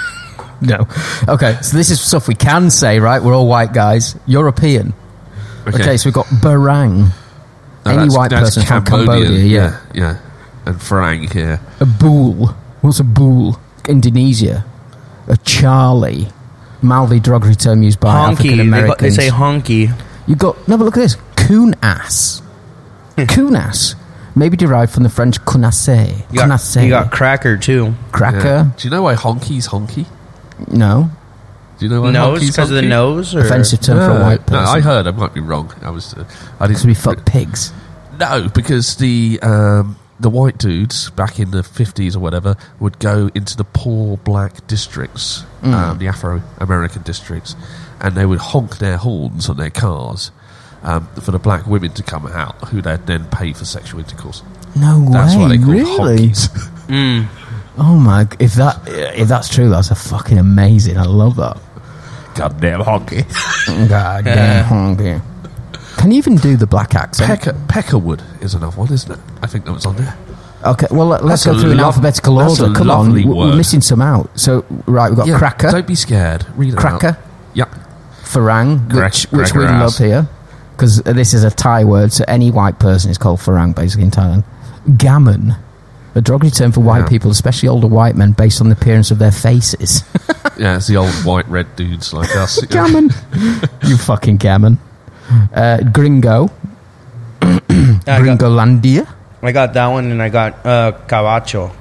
[0.62, 0.88] no,
[1.28, 1.58] okay.
[1.62, 3.22] So this is stuff we can say, right?
[3.22, 4.16] We're all white guys.
[4.26, 4.94] European.
[5.68, 7.10] Okay, so we've got barang.
[7.86, 9.80] No, any that's- white that's person from Cambodian, Cambodia, yeah.
[9.94, 10.20] yeah, yeah.
[10.66, 11.60] And Frank, yeah.
[11.80, 12.48] A bool.
[12.82, 13.60] What's a bool?
[13.88, 14.66] Indonesia.
[15.28, 16.28] A Charlie.
[16.82, 18.98] Mildly derogatory term used by African Honky.
[19.00, 20.04] They, they say honky.
[20.28, 21.16] You got no, but look at this.
[21.36, 22.42] Coon ass.
[23.30, 23.96] Coon ass.
[24.36, 25.88] Maybe derived from the French connasse.
[26.32, 26.84] You got, Connasse.
[26.84, 27.94] you got cracker too.
[28.12, 28.38] cracker.
[28.40, 28.70] yeah.
[28.78, 30.08] Do you know why honky's honky?
[30.72, 31.10] No.
[31.80, 32.88] Do you know why Nose honky's because of the honky?
[32.90, 33.36] nose.
[33.36, 33.40] Or?
[33.42, 34.58] Offensive term for a No, white no.
[34.60, 35.06] I heard.
[35.08, 35.72] I might be wrong.
[35.82, 36.14] I was.
[36.14, 36.26] Uh,
[36.60, 36.86] I Because didn't.
[36.86, 37.72] we fuck pigs.
[38.20, 43.30] No, because the um, the white dudes back in the fifties or whatever would go
[43.36, 45.74] into the poor black districts, Mm.
[45.74, 47.56] um, the Afro American districts,
[48.02, 50.32] and they would honk their horns on their cars
[50.84, 54.44] um, for the black women to come out, who they'd then pay for sexual intercourse.
[54.76, 55.42] No That's way.
[55.42, 56.30] why they call really?
[56.30, 57.28] honkies.
[57.76, 58.26] Oh my!
[58.26, 60.96] g- If that if that's true, that's a fucking amazing.
[60.98, 61.58] I love that.
[62.36, 63.26] Goddamn honky.
[63.90, 65.22] God damn honky.
[65.98, 67.28] Can you even do the black accent?
[67.30, 69.20] Pecker, Peckerwood is another one, isn't it?
[69.42, 70.16] I think that was on there.
[70.66, 72.72] Okay, well let- let's That's go through in lo- alphabetical that's order.
[72.74, 74.30] a Come on, lovely w- we're missing some out.
[74.40, 76.46] So right, we've got Yeah, cracker, Don't be scared.
[76.56, 77.18] Read it cracker, out.
[77.56, 77.70] Yep.
[78.24, 80.28] farang, Crack- which, which we love here
[80.84, 82.12] because this is a Thai word.
[82.12, 84.44] So any white person is called farang, basically in Thailand.
[84.98, 85.56] Gammon,
[86.14, 87.08] a derogatory term for white Yeah.
[87.08, 90.04] people, especially older white men, based on the appearance of their faces.
[90.56, 92.64] Yeah, it's the old white red dudes like us.
[92.70, 93.10] gammon,
[93.88, 94.78] you fucking gammon.
[95.52, 96.52] Uh, gringo,
[97.42, 97.50] I,
[98.06, 99.12] got, Gringolandia.
[99.42, 101.74] I got that one, and I got uh, Gabacho.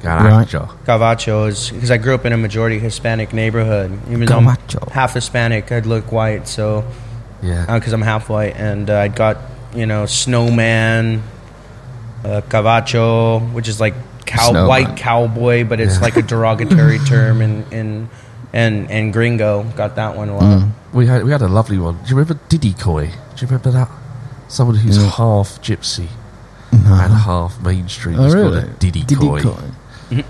[0.00, 0.68] Garacho.
[0.86, 3.92] Gabacho is because I grew up in a majority Hispanic neighborhood.
[4.08, 4.88] Even though I'm Gabacho.
[4.90, 6.86] half Hispanic, I'd look white, so
[7.42, 7.78] Yeah.
[7.78, 9.38] because I'm half white, and uh, I got
[9.74, 11.22] you know snowman,
[12.24, 13.94] uh, gabacho, which is like
[14.26, 14.68] cow Snowman.
[14.68, 16.02] white cowboy, but it's Yeah.
[16.02, 18.08] like a derogatory term, and and
[18.52, 20.42] and and gringo got that one a lot.
[20.42, 20.70] Mm.
[20.92, 21.94] We had we had a lovely one.
[22.02, 23.06] Do you remember Didicoy?
[23.10, 23.88] Do you remember that?
[24.48, 25.10] Someone who's Yeah.
[25.10, 26.08] half gypsy
[26.72, 28.18] and half mainstream.
[28.18, 28.60] Oh, is really?
[28.62, 29.42] called a Diddy, Didicoy.
[29.42, 30.24] Koi.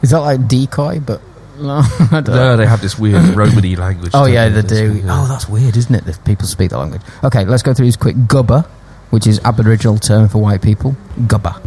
[0.00, 1.00] Is that like decoy?
[1.00, 1.20] But
[1.60, 1.82] no,
[2.12, 4.12] I don't No, they have this weird Romany language.
[4.14, 5.02] Oh yeah, they do.
[5.06, 6.04] Oh, that's weird, isn't it?
[6.04, 7.02] That people speak that language.
[7.24, 8.16] Okay, let's go through these quick.
[8.16, 8.64] Gubba,
[9.10, 10.96] which is Aboriginal term for white people.
[11.20, 11.60] Gubba.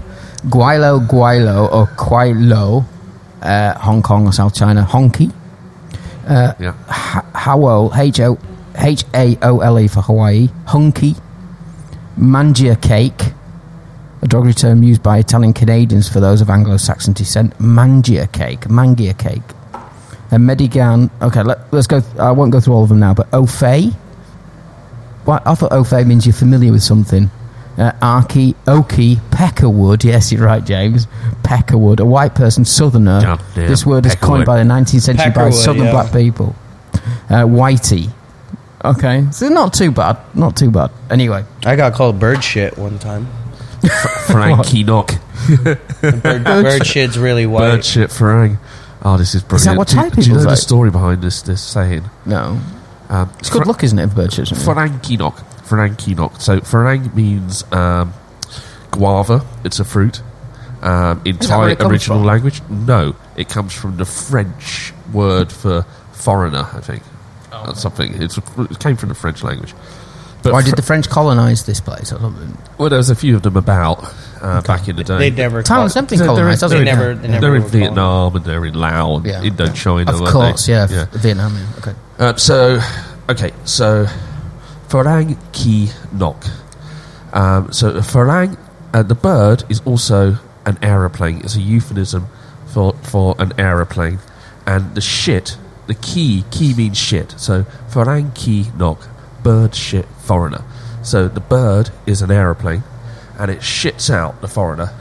[0.48, 2.86] Gweilo, gwailo, or Quailo,
[3.42, 4.84] uh, Hong Kong or South China.
[4.90, 5.32] Honky.
[6.28, 6.74] yeah.
[6.88, 8.38] Ha- Howol, H O
[8.76, 10.48] H A O L E for Hawaii.
[10.66, 11.16] Hunky.
[12.18, 13.22] Mangia cake.
[14.24, 17.58] A derogatory term used by Italian Canadians for those of Anglo-Saxon descent.
[17.58, 18.62] Mangia cake.
[18.62, 19.42] Mangia cake.
[20.32, 21.10] And Medigan.
[21.22, 22.02] Okay, let, us go.
[22.18, 23.92] I won't go through all of them now, but au fait.
[25.26, 27.30] What I thought au fait means you're familiar with something.
[27.78, 30.04] Uh, Arkie, Okie, Peckerwood.
[30.04, 31.08] Yes, you're right, James.
[31.44, 33.22] Peckerwood, a white person, southerner.
[33.22, 35.92] Goddamn this word is coined by the 19th century by southern yeah.
[35.92, 36.56] black people.
[37.30, 38.12] Uh, whitey.
[38.84, 40.18] Okay, so not too bad.
[40.34, 40.92] Not too bad.
[41.10, 43.28] Anyway, I got called bird shit one time.
[44.28, 45.14] Frankie Knock.
[46.02, 47.60] Bird, bird shit's really white.
[47.60, 48.58] Bird shit Farang.
[49.04, 49.66] Oh, this is brilliant.
[49.72, 50.62] that what do, Thai do you people know the say?
[50.62, 52.04] story behind this this saying?
[52.26, 52.60] no.
[53.10, 54.52] Um, It's good luck, isn't it, for bird shit?
[54.52, 54.62] isn't it?
[54.76, 55.36] Farankinok.
[55.68, 56.40] Farankinok.
[56.42, 58.14] So farang means um,
[58.92, 59.46] guava.
[59.66, 60.22] It's a fruit.
[60.82, 62.28] Um, in Is that where Thai it comes original from?
[62.28, 65.84] language, no, it comes from the French word for
[66.14, 66.68] foreigner.
[66.74, 67.04] I think
[67.52, 68.14] That's something.
[68.22, 69.74] It's, it came from the French language.
[70.44, 72.12] But Why did the French colonise this place?
[72.12, 74.04] well, there was a few of them about
[74.42, 75.18] uh, back in the day.
[75.18, 75.62] They never.
[75.62, 76.86] Thailand's called- never been They're- colonised, has they're- it?
[76.86, 77.14] They never.
[77.16, 77.42] They never.
[77.42, 79.42] They're in were called- Vietnam and they're in Laos and Yeah.
[79.42, 80.08] Indochina.
[80.10, 80.74] Of course, they?
[80.74, 81.56] yeah, f- Vietnam.
[81.56, 81.78] Yeah.
[81.80, 81.94] Okay.
[82.18, 82.80] Uh, so,
[83.30, 84.08] okay, so
[84.90, 86.44] Farang Ki Nok.
[87.34, 88.58] Um, so Farang,
[88.94, 91.42] uh, the bird is also an aeroplane.
[91.44, 92.28] It's a euphemism
[92.66, 94.20] for for an aeroplane,
[94.66, 97.34] and the shit, the key, key means shit.
[97.38, 99.08] So Farang Ki Nok,
[99.44, 100.64] bird shit foreigner.
[101.04, 102.84] So the bird is an aeroplane,
[103.40, 104.92] and it shits out the foreigner.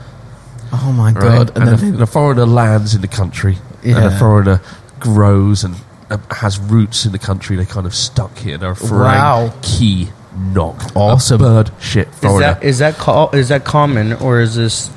[0.72, 1.20] Oh my Right?
[1.20, 1.50] god!
[1.56, 4.08] And, And, the, then the foreigner lands in the country, and Yeah.
[4.08, 4.60] the foreigner
[4.98, 5.74] grows and
[6.10, 7.56] uh, has roots in the country.
[7.56, 8.56] They're kind of stuck here.
[8.58, 9.52] They're a Wow.
[9.62, 10.10] key
[10.52, 10.94] knock.
[10.96, 11.40] Awesome.
[11.40, 12.54] A bird shit Is foreigner.
[12.54, 14.90] that is that call, is that common or is this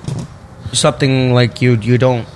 [0.72, 2.28] something like you you don't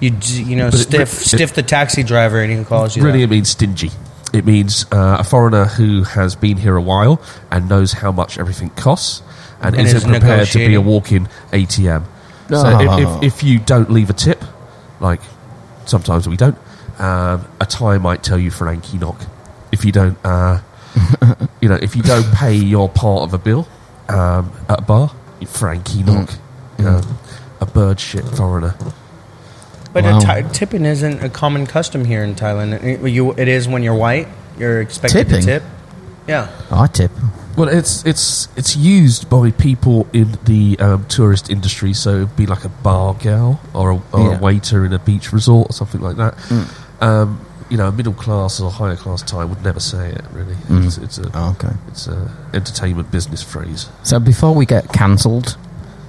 [0.00, 2.96] you d- you know But it- stiff it- stiff the taxi driver and he calls
[2.96, 3.24] you really, that?
[3.24, 3.90] it means stingy.
[4.34, 8.36] It means uh, a foreigner who has been here a while and knows how much
[8.38, 9.22] everything costs
[9.60, 10.84] and, And isn't is prepared to be a negotiating.
[10.84, 12.04] walk-in ATM.
[12.50, 14.42] So if, if, if you don't leave a tip,
[15.00, 15.20] like
[15.86, 16.58] sometimes we don't,
[16.98, 19.20] um, a tie might tell you Frankie knock.
[19.72, 20.60] If you don't, uh,
[21.60, 23.66] you know, if you don't pay your part of a bill
[24.08, 25.14] um, at a bar,
[25.46, 26.30] Frankie knock.
[26.78, 27.18] Um,
[27.60, 28.74] a bird shit foreigner.
[29.94, 30.18] But Wow.
[30.26, 32.82] a tipping isn't a common custom here in Thailand.
[32.82, 34.28] It, you, it is when you're white.
[34.58, 35.40] You're expected Tipping?
[35.40, 35.62] to tip.
[36.26, 36.48] Yeah.
[36.70, 37.10] Oh, I tip.
[37.56, 42.46] Well, it's it's it's used by people in the um, tourist industry, so it'd be
[42.46, 44.38] like a bar gal or a, or Yeah.
[44.38, 46.34] a waiter in a beach resort or something like that.
[47.00, 47.40] Um,
[47.70, 50.24] you know, a middle class or higher class Thai would never say it.
[50.32, 51.74] Really, it's, it's a Oh, okay.
[51.88, 53.88] it's a entertainment business phrase.
[54.02, 55.56] So before we get cancelled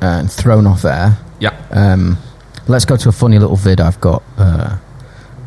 [0.01, 2.17] and thrown off air, Yeah, um,
[2.67, 4.23] let's go to a funny little vid I've got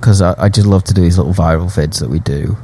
[0.00, 2.56] because I, I just love to do these little viral vids that we do.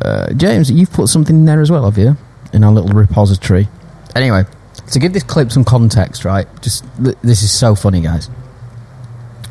[0.00, 2.16] Uh, James, you've put something in there as well, have you?
[2.52, 3.68] In our little repository.
[4.16, 4.44] Anyway,
[4.92, 6.46] to give this clip some context, right?
[6.62, 8.28] Just th- this is so funny, guys.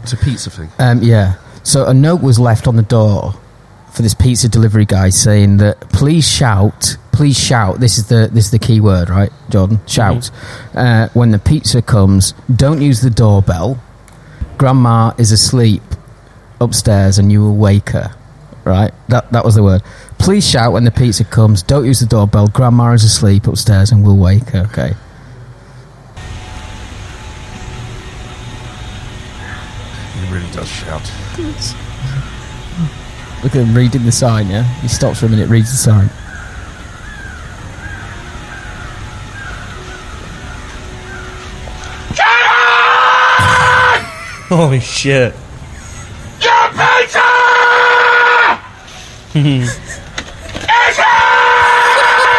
[0.01, 0.69] it's a pizza thing.
[0.80, 1.36] Um, yeah.
[1.63, 3.34] So a note was left on the door
[3.93, 7.80] for this pizza delivery guy saying that please shout, please shout.
[7.80, 9.80] This is the this is the key word, right, Jordan?
[9.88, 10.30] Shout
[10.74, 12.34] uh, when the pizza comes.
[12.53, 13.82] Don't use the doorbell.
[14.64, 15.84] Grandma is asleep
[16.61, 18.16] upstairs, and you will wake her.
[18.64, 18.93] Right.
[19.09, 19.82] That that was the word.
[20.20, 21.61] Please shout when the pizza comes.
[21.61, 22.47] Don't use the doorbell.
[22.47, 24.93] Grandma is asleep upstairs and we'll wake her, okay?
[30.16, 31.11] He really does shout.
[33.43, 34.64] Look at him reading the sign, yeah?
[34.80, 36.09] He stops for a minute, reads the sign.
[44.56, 45.34] Holy shit.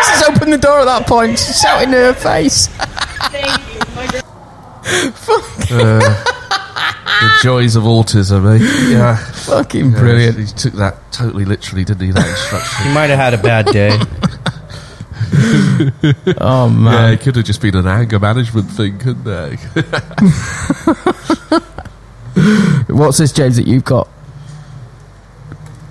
[0.07, 2.69] Just opened the door at that point, just shouting in her face.
[2.69, 3.59] Thank
[5.73, 6.21] you.
[7.15, 8.91] The joys of autism, eh?
[8.93, 9.17] Yeah.
[9.17, 10.37] Fucking Yeah, brilliant.
[10.39, 12.11] He took that totally literally, didn't he?
[12.11, 12.89] That instruction.
[12.89, 13.99] He might have had a bad day.
[16.39, 16.93] Oh, man.
[16.93, 19.59] yeah, it could have just been an anger management thing, couldn't it?
[22.89, 24.09] What's this, James, that you've got?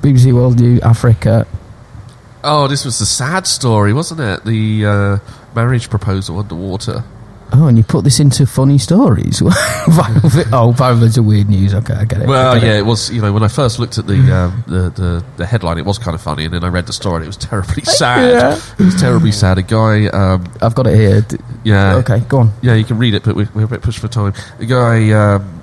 [0.01, 1.47] BBC World News, Africa.
[2.43, 4.43] oh, this was the sad story, wasn't it?
[4.43, 5.17] The uh,
[5.55, 7.03] marriage proposal underwater.
[7.55, 9.41] Oh, and you put this into funny stories.
[10.55, 11.73] Oh, videos are weird news.
[11.73, 12.27] Okay, I get it.
[12.27, 12.79] Well, get yeah, it.
[12.79, 13.11] it was.
[13.11, 15.97] You know, when I first looked at the, um, the the the headline, it was
[15.99, 18.31] kind of funny, and then I read the story, and it was terribly sad.
[18.31, 18.61] Yeah.
[18.79, 19.57] It was terribly sad.
[19.57, 21.25] A guy, um, I've got it here.
[21.63, 22.51] Yeah, Okay, go on.
[22.61, 24.33] yeah, you can read it, but we, we're a bit pushed for time.
[24.59, 25.62] A guy, um,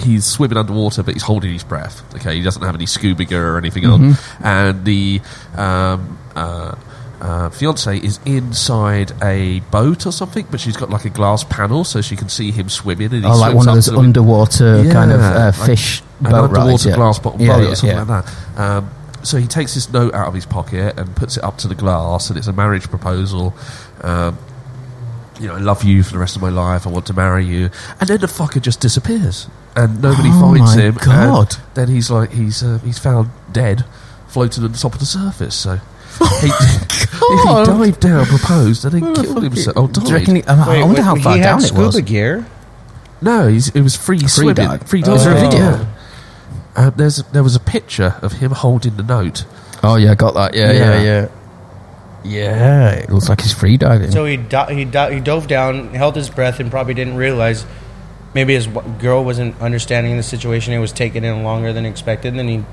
[0.00, 2.02] he's swimming underwater, but he's holding his breath.
[2.16, 5.20] Okay, he doesn't have any scuba gear or anything on, and the
[5.56, 6.74] um, uh,
[7.20, 11.84] uh, fiance is inside a boat or something, but she's got like a glass panel
[11.84, 13.12] so she can see him swimming.
[13.12, 16.44] And Oh, like one of those underwater kind of Yeah, uh, like fish an boat
[16.44, 16.86] underwater rides.
[16.86, 16.94] Yeah.
[16.94, 18.04] glass bottom Yeah, boat yeah, or something yeah.
[18.04, 18.60] like that.
[18.60, 18.90] Um,
[19.24, 21.74] so he takes this note out of his pocket and puts it up to the
[21.74, 23.52] glass, and it's a marriage proposal.
[24.02, 24.38] Um,
[25.40, 26.86] you know, I love you for the rest of my life.
[26.86, 27.70] I want to marry you,
[28.00, 30.94] and then the fucker just disappears, and nobody Oh finds my him.
[30.96, 31.56] and God.
[31.74, 33.84] then he's like, he's uh, he's found dead,
[34.28, 35.54] floating on the top of the surface.
[35.54, 35.78] So.
[36.40, 39.76] he, he dived down, proposed, and then killed himself.
[39.76, 40.14] Oh, Do you died.
[40.14, 42.00] reckon he, I Wait, wonder wait, how far he down had it was.
[42.00, 42.46] gear.
[43.20, 44.54] No, he's, it was free, swimming.
[44.56, 44.82] dive.
[44.88, 45.58] Free Is there a video?
[45.60, 45.94] yeah.
[46.74, 49.44] Uh, there's there was a picture of him holding the note.
[49.84, 50.54] Oh yeah, I got that.
[50.54, 51.02] Yeah, yeah, Yeah.
[51.02, 51.28] yeah.
[52.24, 54.10] Yeah, it looks like he's free diving.
[54.10, 57.64] So he di- he di- he dove down, held his breath, and probably didn't realize
[58.34, 60.72] maybe his w- girl wasn't understanding the situation.
[60.72, 62.64] It was taking in longer than expected, and then he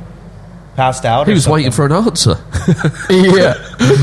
[0.75, 1.27] passed out.
[1.27, 2.35] He or was waiting for an answer.
[3.09, 3.53] yeah,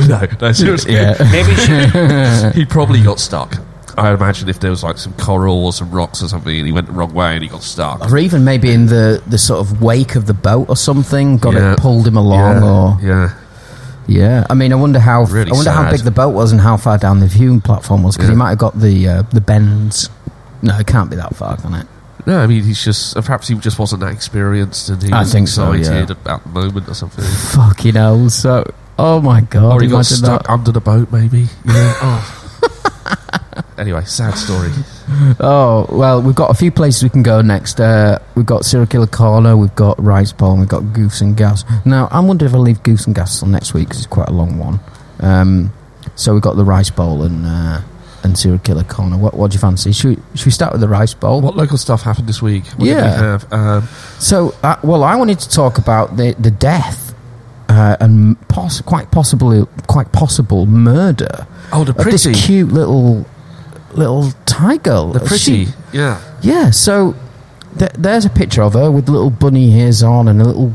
[0.08, 0.94] no, no, seriously.
[0.94, 1.14] yeah.
[1.32, 3.56] Maybe she, he probably got stuck.
[3.98, 6.72] I imagine if there was like some coral or some rocks or something, and he
[6.72, 8.00] went the wrong way and he got stuck.
[8.10, 11.52] Or even maybe in the, the sort of wake of the boat or something, got
[11.52, 11.74] Yeah.
[11.74, 13.34] it pulled him along, yeah, or yeah.
[14.06, 14.46] Yeah.
[14.50, 16.76] I mean, I wonder how Really I wonder how big the boat was and how
[16.76, 18.34] far down the viewing platform was because Yeah.
[18.34, 20.08] he might have got the uh, the bends.
[20.62, 21.86] No, it can't be that far, can it?
[22.26, 25.32] No, I mean he's just perhaps he just wasn't that experienced and he I was
[25.32, 26.14] think so, excited yeah.
[26.22, 27.24] about the moment or something.
[27.24, 28.30] Fucking hell!
[28.30, 29.72] So, oh my god!
[29.74, 30.50] or he got stuck that.
[30.52, 31.46] under the boat, maybe.
[31.64, 31.94] Yeah.
[32.00, 33.64] oh.
[33.78, 34.70] anyway, sad story.
[35.40, 37.80] Oh well, we've got a few places we can go next.
[37.80, 41.64] Uh, we've got Serial Killer Corner, we've got Rice Bowl, we've got Goose and Gas.
[41.84, 44.28] Now, I'm wondering if I'll leave Goose and Gas till next week because it's quite
[44.28, 44.80] a long one.
[45.20, 45.72] Um,
[46.14, 47.80] so we've got the Rice Bowl and uh,
[48.24, 49.16] and Serial Killer Corner.
[49.18, 49.92] What, what do you fancy?
[49.92, 51.40] Should we, should we start with the Rice Bowl?
[51.40, 52.64] What local stuff happened this week?
[52.76, 53.04] What did Yeah.
[53.20, 53.52] we have?
[53.52, 53.88] Um,
[54.18, 57.14] So, uh, well, I wanted to talk about the the death
[57.68, 63.26] uh, and poss- quite possibly quite possible murder oh, the of this pretty, cute little
[63.94, 65.12] little Thai girl.
[65.12, 66.20] the pretty, She- yeah.
[66.42, 67.14] Yeah, so
[67.78, 70.72] th- there's a picture of her with little bunny ears on and a little.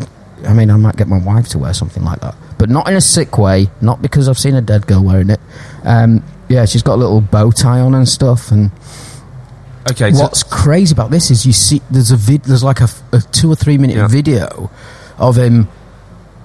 [0.48, 2.96] I mean, I might get my wife to wear something like that, but not in
[2.96, 3.70] a sick way.
[3.82, 5.40] Not because I've seen a dead girl wearing it.
[5.84, 8.52] Um, yeah, she's got a little bow tie on and stuff.
[8.52, 8.72] And
[9.92, 12.88] Okay, so what's crazy about this is you see there's a vid, there's like a
[13.32, 14.08] two or three minute Yeah.
[14.08, 14.70] video
[15.18, 15.68] of him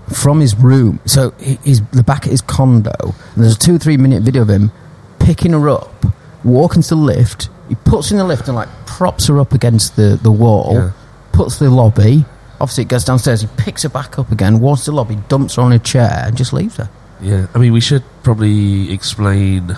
[0.09, 1.01] from his room.
[1.05, 2.93] So he's the back of his condo.
[3.35, 4.73] And there's a two or three minute video of him
[5.19, 6.07] picking her up,
[6.45, 7.49] walking to the lift.
[7.69, 10.91] He puts in the lift and like props her up against the, the wall, Yeah.
[11.33, 12.25] puts the lobby.
[12.61, 13.41] Obviously, it goes downstairs.
[13.41, 16.25] He picks her back up again, walks to the lobby, dumps her on a chair,
[16.27, 16.89] and just leaves her.
[17.21, 19.77] Yeah, I mean, we should probably explain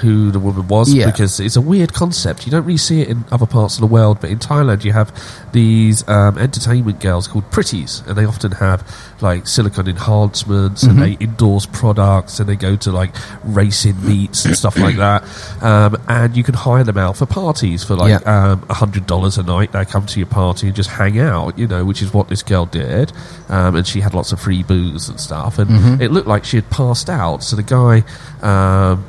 [0.00, 1.06] who the woman was Yeah.
[1.06, 2.46] because it's a weird concept.
[2.46, 4.92] You don't really see it in other parts of the world, but in Thailand, you
[4.92, 5.12] have
[5.52, 8.80] these um, entertainment girls called pretties, and they often have
[9.20, 14.56] like silicone enhancements and they endorse products and they go to like racing meets and
[14.56, 15.22] stuff like that.
[15.62, 18.52] Um, and you can hire them out for parties for like Yeah.
[18.52, 19.72] um, a hundred dollars a night.
[19.72, 22.42] They come to your party and just hang out, you know, which is what this
[22.42, 23.12] girl did.
[23.50, 25.58] Um, and she had lots of free booze and stuff.
[25.58, 27.42] And it looked like she had passed out.
[27.44, 28.02] So the guy,
[28.42, 29.04] um,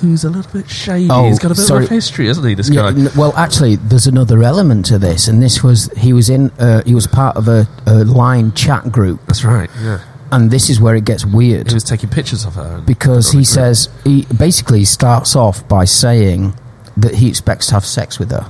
[0.00, 1.84] who's a little bit shady, Oh, he's got a bit sorry.
[1.84, 2.54] of a history, hasn't he?
[2.54, 2.98] This Yeah, guy.
[3.00, 6.82] n- well, actually, there's another element to this, and this was he was in uh,
[6.84, 9.70] he was part of a, a line chat group That's right.
[9.82, 10.00] Yeah.
[10.32, 13.34] and this is where it gets weird He was taking pictures of her because put
[13.34, 16.54] it on he says he basically starts off by saying
[16.96, 18.46] that he expects to have sex with her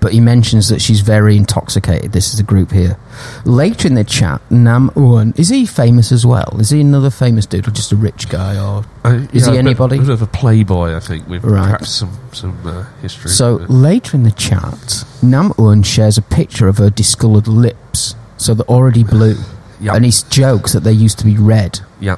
[0.00, 2.96] but he mentions that she's very intoxicated this is the group here
[3.44, 7.46] later in the chat nam Uwan is he famous as well is he another famous
[7.46, 10.00] dude or just a rich guy or Uh, is yeah, he a bit- anybody A
[10.00, 11.62] bit of a playboy, I think, with Right.
[11.64, 13.30] perhaps some some uh, history.
[13.30, 18.52] So later in the chat, Nam Un shares a picture of her discoloured lips, so
[18.54, 19.36] they're already blue,
[19.80, 21.80] yeah, and he jokes that they used to be red.
[22.00, 22.16] yeah,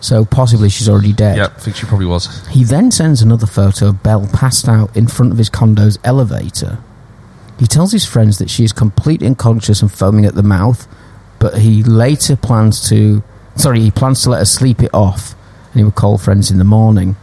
[0.00, 1.36] So possibly she's already dead.
[1.36, 1.46] yeah.
[1.56, 2.22] I think she probably was.
[2.48, 6.78] He then sends another photo of Belle passed out in front of his condo's elevator.
[7.58, 10.86] He tells his friends that she is completely unconscious and foaming at the mouth,
[11.38, 13.22] but he later plans to.
[13.56, 15.34] Sorry, he plans to let her sleep it off,
[15.72, 17.16] and he will call friends in the morning.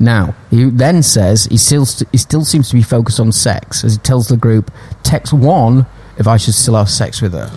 [0.00, 3.92] Now, he then says he still he still seems to be focused on sex, as
[3.94, 4.70] he tells the group,
[5.02, 5.86] "Text one
[6.18, 7.50] if I should still have sex with her."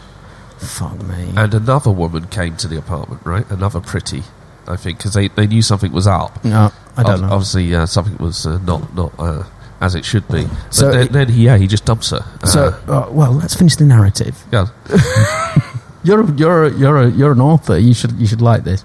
[0.57, 1.33] Fuck me.
[1.35, 3.49] And another woman came to the apartment, right?
[3.49, 4.21] Another pretty,
[4.67, 6.43] I think, because they, they knew something was up.
[6.45, 7.35] no, I don't Ob- know.
[7.35, 9.43] Obviously, uh, something was uh, not not uh,
[9.81, 10.43] as it should be.
[10.45, 12.23] But So then, it- then he, yeah, he just dumps her.
[12.43, 14.35] Uh, So, uh, well, let's finish the narrative.
[14.53, 14.67] yeah,
[16.03, 17.77] You're a, you're a, you're a, you're an author.
[17.77, 18.83] You should you should like this,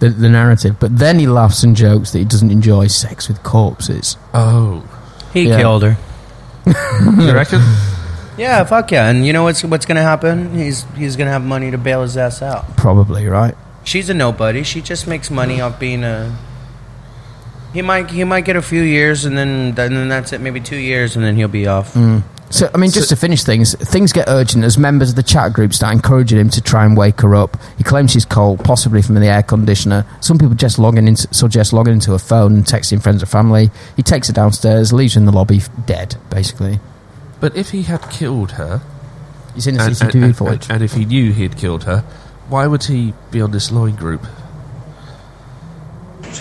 [0.00, 0.76] the the narrative.
[0.78, 4.16] But then he laughs and jokes that he doesn't enjoy sex with corpses.
[4.34, 4.82] oh,
[5.32, 5.56] He Yeah.
[5.58, 5.96] killed her.
[6.66, 7.62] you reckon?
[8.36, 9.08] Yeah, fuck yeah.
[9.08, 10.54] And you know what's what's gonna happen?
[10.54, 12.76] He's he's gonna have money to bail his ass out.
[12.76, 13.54] Probably right.
[13.84, 14.62] She's a nobody.
[14.62, 16.36] She just makes money off being a.
[17.72, 20.40] He might he might get a few years and then and then that's it.
[20.40, 21.96] Maybe two years and then he'll be off.
[22.50, 25.54] So I mean, just to finish things, things get urgent as members of the chat
[25.54, 27.56] group start encouraging him to try and wake her up.
[27.78, 30.04] He claims she's cold, possibly from the air conditioner.
[30.20, 33.70] Some people just logging into, suggest logging into her phone and texting friends or family.
[33.96, 36.78] He takes her downstairs, leaves her in the lobby, dead, basically.
[37.40, 38.82] But if he had killed her,
[39.54, 40.66] He's in the and, CCTV and- and- footage.
[40.68, 42.00] and if he knew he had killed her,
[42.50, 44.26] why would he be on this line group?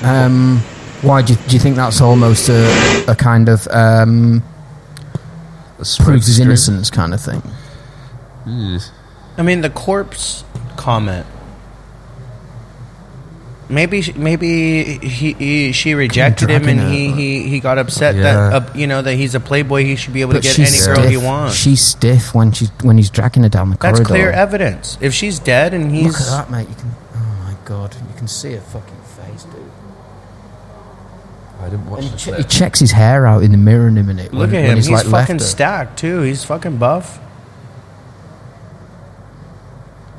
[0.02, 0.62] Um,
[1.02, 4.44] why do you, do you think that's almost a, a kind of um,
[6.00, 7.42] proves his innocence kind of thing?
[9.38, 10.44] I mean, the corpse
[10.78, 11.26] comment.
[13.70, 18.24] Maybe maybe he, he she rejected him and he, but- he, he got upset Yeah.
[18.24, 19.86] that uh, you know that he's a playboy.
[19.86, 21.56] He should be able to get any girl he wants.
[21.56, 24.04] She's stiff when she's when he's dragging her down the That's corridor.
[24.04, 24.98] That's clear evidence.
[25.00, 26.68] If she's dead and he's Look at that, mate.
[26.68, 26.92] You can.
[27.16, 29.01] Oh my god, you can see her fucking face, dude.
[31.62, 33.88] I didn't watch And he, the che- he checks his hair out in the mirror
[33.88, 34.34] in a minute.
[34.34, 35.46] look when, at when him, he's, he's like left fucking her.
[35.46, 36.22] stacked too.
[36.22, 37.20] He's fucking buff.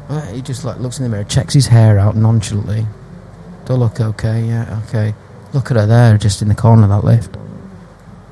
[0.09, 2.86] Uh, He just like looks in the mirror, checks his hair out nonchalantly.
[3.64, 4.43] Do I look okay?
[4.45, 5.14] Yeah, okay.
[5.53, 7.36] Look at her there, just in the corner of that lift.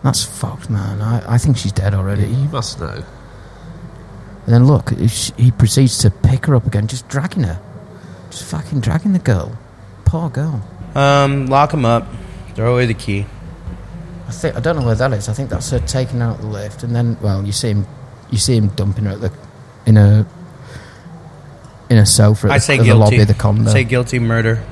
[0.02, 1.00] That's fucked, man.
[1.02, 2.26] I, I think she's dead already.
[2.26, 3.04] You must know.
[4.46, 7.60] And then look, if she, he proceeds to pick her up again, just dragging her,
[8.30, 9.56] just fucking dragging the girl.
[10.06, 10.62] Poor girl.
[10.94, 12.06] Um, lock him up.
[12.54, 13.26] Throw away the key.
[14.28, 15.28] I think I don't know where that is.
[15.28, 17.86] I think that's her taking out the lift, and then well, you see him,
[18.30, 19.32] you see him dumping her at the
[19.86, 20.26] in a
[21.88, 23.00] in a sofa at I the, say at the guilty.
[23.00, 23.70] lobby of the condo.
[23.70, 24.62] Say guilty murder.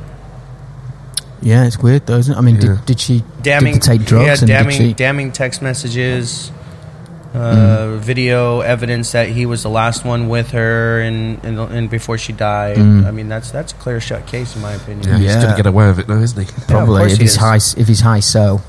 [1.42, 2.38] yeah, it's weird though, isn't it?
[2.38, 2.60] I mean, Yeah.
[2.76, 3.74] did, did she Damning.
[3.74, 4.78] did take drugs Yeah, and damning.
[4.78, 4.92] did she?
[4.94, 6.52] Damning text messages.
[7.34, 12.16] Uh, Video evidence that he was the last one with her, and and, and before
[12.16, 12.78] she died.
[12.78, 13.06] Mm.
[13.06, 15.06] I mean, that's that's a clear shut case in my opinion.
[15.08, 15.42] Yeah, he's Yeah.
[15.42, 16.50] going to get away with it now, isn't he?
[16.66, 17.36] Probably course if he he's is.
[17.36, 18.62] high, if he's high so.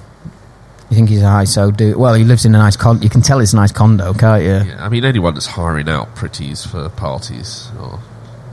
[0.90, 1.96] You think he's a high so dude?
[1.96, 3.02] Well, he lives in a nice condo.
[3.04, 4.50] You can tell it's a nice condo, can't you?
[4.72, 8.00] Yeah, I mean, anyone that's hiring out pretties for parties or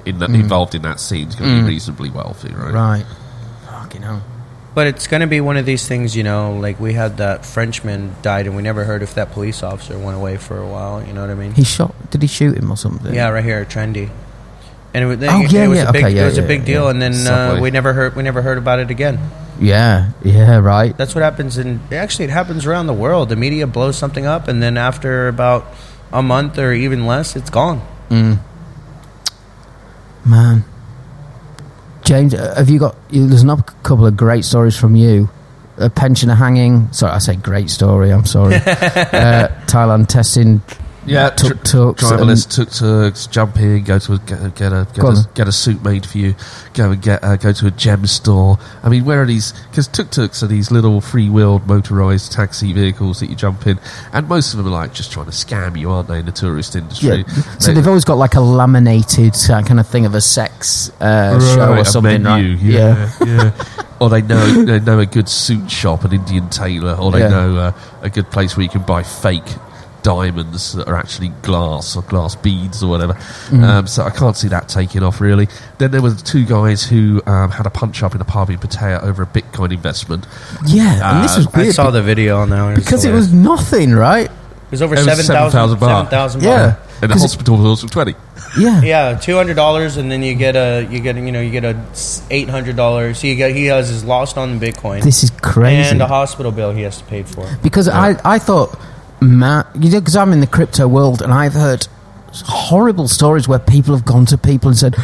[0.04, 0.34] in that, Mm.
[0.36, 1.62] involved in that scene is going to Mm.
[1.62, 2.72] be reasonably wealthy, right?
[2.72, 3.04] Right.
[3.70, 4.22] Fucking hell.
[4.76, 7.46] But it's going to be one of these things, you know, like we had that
[7.46, 11.02] Frenchman died, and we never heard if that police officer went away for a while.
[11.02, 11.52] You know what I mean?
[11.54, 11.94] He shot.
[12.10, 13.14] Did he shoot him or something?
[13.14, 14.10] Yeah, right here, trendy.
[14.92, 16.42] And it, was- Oh, yeah, it was yeah, a big, okay, yeah, it was a
[16.42, 19.18] big deal, and then uh, we never heard we never heard about it again.
[19.58, 20.12] Yeah.
[20.22, 20.58] Yeah.
[20.58, 20.94] Right.
[20.94, 23.30] That's what happens and actually it happens around the world.
[23.30, 25.66] The media blows something up, and then after about
[26.12, 27.80] a month or even less, it's gone.
[28.10, 28.40] Mm.
[30.26, 30.64] Man.
[32.06, 32.94] James, uh, have you got?
[33.10, 35.28] There's another couple of great stories from you.
[35.76, 36.90] A pensioner hanging.
[36.92, 38.12] Sorry, I say great story.
[38.12, 38.54] I'm sorry.
[38.64, 40.62] uh, Thailand testing
[41.06, 42.04] Yeah, tuk tr- tuks.
[42.04, 45.48] driverless tuk tuks, jump in, go to a, get, a get a get a, get
[45.48, 46.34] a suit made for you,
[46.74, 48.58] go and get uh, go to a gem store.
[48.82, 49.52] I mean, where are these?
[49.70, 53.78] Because tuk tuks are these little free wheeled motorized taxi vehicles that you jump in,
[54.12, 56.18] and most of them are like just trying to scam you, aren't they?
[56.18, 57.24] In the tourist industry, Yeah.
[57.58, 60.90] So They- they've always got like a laminated uh, kind of thing of a sex
[61.00, 62.62] uh, show Right, or a something, menu, right?
[62.62, 63.50] Yeah, yeah.
[64.00, 67.28] or they know they know a good suit shop, an Indian tailor, or they Yeah.
[67.28, 69.44] know uh, a good place where you can buy fake
[70.06, 73.14] diamonds that are actually glass or glass beads or whatever.
[73.50, 73.62] Mm.
[73.64, 75.48] Um, so I can't see that taking off really.
[75.78, 78.58] Then there were two guys who um, had a punch up in a pub in
[78.58, 80.26] Pattaya over a Bitcoin investment.
[80.66, 83.92] Yeah, and this was I weird saw the video on that because it was nothing,
[83.92, 84.30] right?
[84.30, 86.10] it was over It was seven thousand 7,000 baht.
[86.10, 86.50] 7,000 Yeah.
[86.58, 86.78] baht.
[87.02, 88.14] And the 'Cause it- hospital was also twenty.
[88.58, 88.80] Yeah.
[88.82, 91.64] Yeah, two hundred dollars, and then you get a you get you know you get
[91.64, 91.76] a
[92.30, 93.18] eight hundred dollars.
[93.18, 95.90] So you get he has his lost on the Bitcoin This is crazy.
[95.90, 97.46] and a hospital bill he has to pay for.
[97.62, 98.78] because I, I thought,
[99.20, 101.86] Matt, you know, because I'm in the crypto world and I've heard
[102.32, 104.94] horrible stories where people have gone to people and said,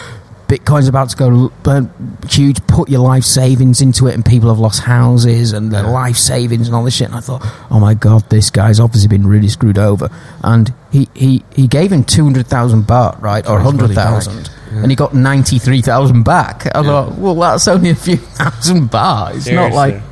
[0.48, 1.80] Bitcoin's about to go uh,
[2.28, 6.16] huge, put your life savings into it, and people have lost houses and their life
[6.18, 7.06] savings and all this shit.
[7.08, 7.40] And I thought,
[7.70, 10.10] oh my god, this guy's obviously been really screwed over.
[10.44, 13.46] And he, he, he gave him 200,000 baht, right?
[13.48, 14.42] Or Got his money 100,000.
[14.42, 14.52] back.
[14.72, 16.66] And he got 93,000 back.
[16.76, 19.36] I thought, well, that's only a few thousand baht.
[19.36, 20.02] It's not like.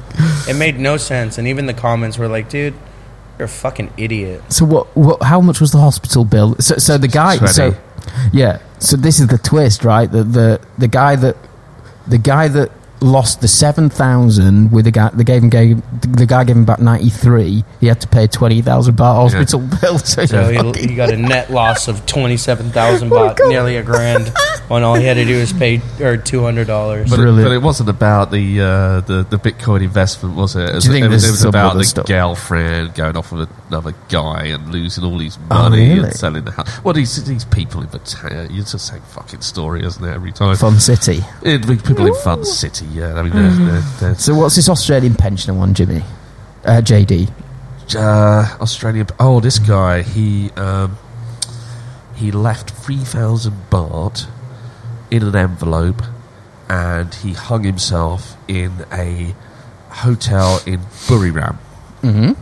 [0.49, 2.75] It made no sense, and even the comments were like, "Dude,
[3.41, 4.97] you're a fucking idiot." So what?
[4.97, 5.23] What?
[5.23, 6.55] How much was the hospital bill?
[6.61, 7.39] So, so the guy.
[7.39, 7.53] Twenty.
[7.53, 7.75] So
[8.33, 8.61] yeah.
[8.79, 10.11] So this is the twist, right?
[10.11, 11.37] The the the guy that
[12.07, 12.71] the guy that
[13.03, 16.63] lost the seven thousand with the guy the gave him gave the guy gave him
[16.63, 17.65] about ninety three.
[17.81, 19.99] He had to pay twenty thousand baht hospital bill.
[19.99, 23.37] So, So he he, fucking- he got a net loss of twenty seven thousand baht,
[23.37, 23.49] God.
[23.49, 24.29] nearly a grand,
[24.69, 27.09] when all he had to do was pay or two hundred dollars.
[27.11, 30.69] But it, but it wasn't about the, uh, the the Bitcoin investment, was it?
[30.69, 32.07] It was, Do you think it was, it was about the stuff?
[32.07, 36.05] girlfriend going off with another guy and losing all his money Oh, really?
[36.09, 36.85] and selling the house.
[36.85, 40.13] Well, these these people in Pattaya, it's the same fucking story, isn't it?
[40.15, 40.55] Every time.
[40.57, 41.21] Fun City.
[41.43, 43.15] It, people in Fun City, yeah.
[43.15, 46.03] I mean, they're, they're, they're, So what's this Australian pensioner one, Jimmy?
[46.65, 47.31] Uh, JD.
[47.97, 49.07] uh, Australian.
[49.19, 50.99] Oh, this guy, he um,
[52.15, 54.27] he left three thousand baht
[55.11, 56.03] in an envelope,
[56.69, 59.35] and he hung himself in a
[59.89, 61.57] hotel in Buriram.
[62.03, 62.33] Mm-hmm.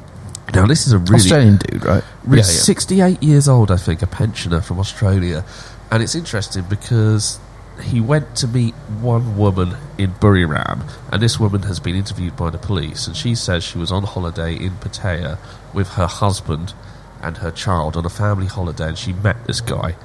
[0.54, 2.02] Now, this is a really Australian dude, right?
[2.24, 5.44] Really, 68 years old, I think, a pensioner from Australia.
[5.90, 7.38] And it's interesting because
[7.82, 12.50] he went to meet one woman in Buriram, and this woman has been interviewed by
[12.50, 15.38] the police, and she says she was on holiday in Pattaya
[15.72, 16.74] with her husband
[17.22, 19.96] and her child on a family holiday, and she met this guy,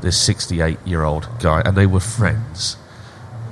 [0.00, 2.76] this 68 year old guy, and they were friends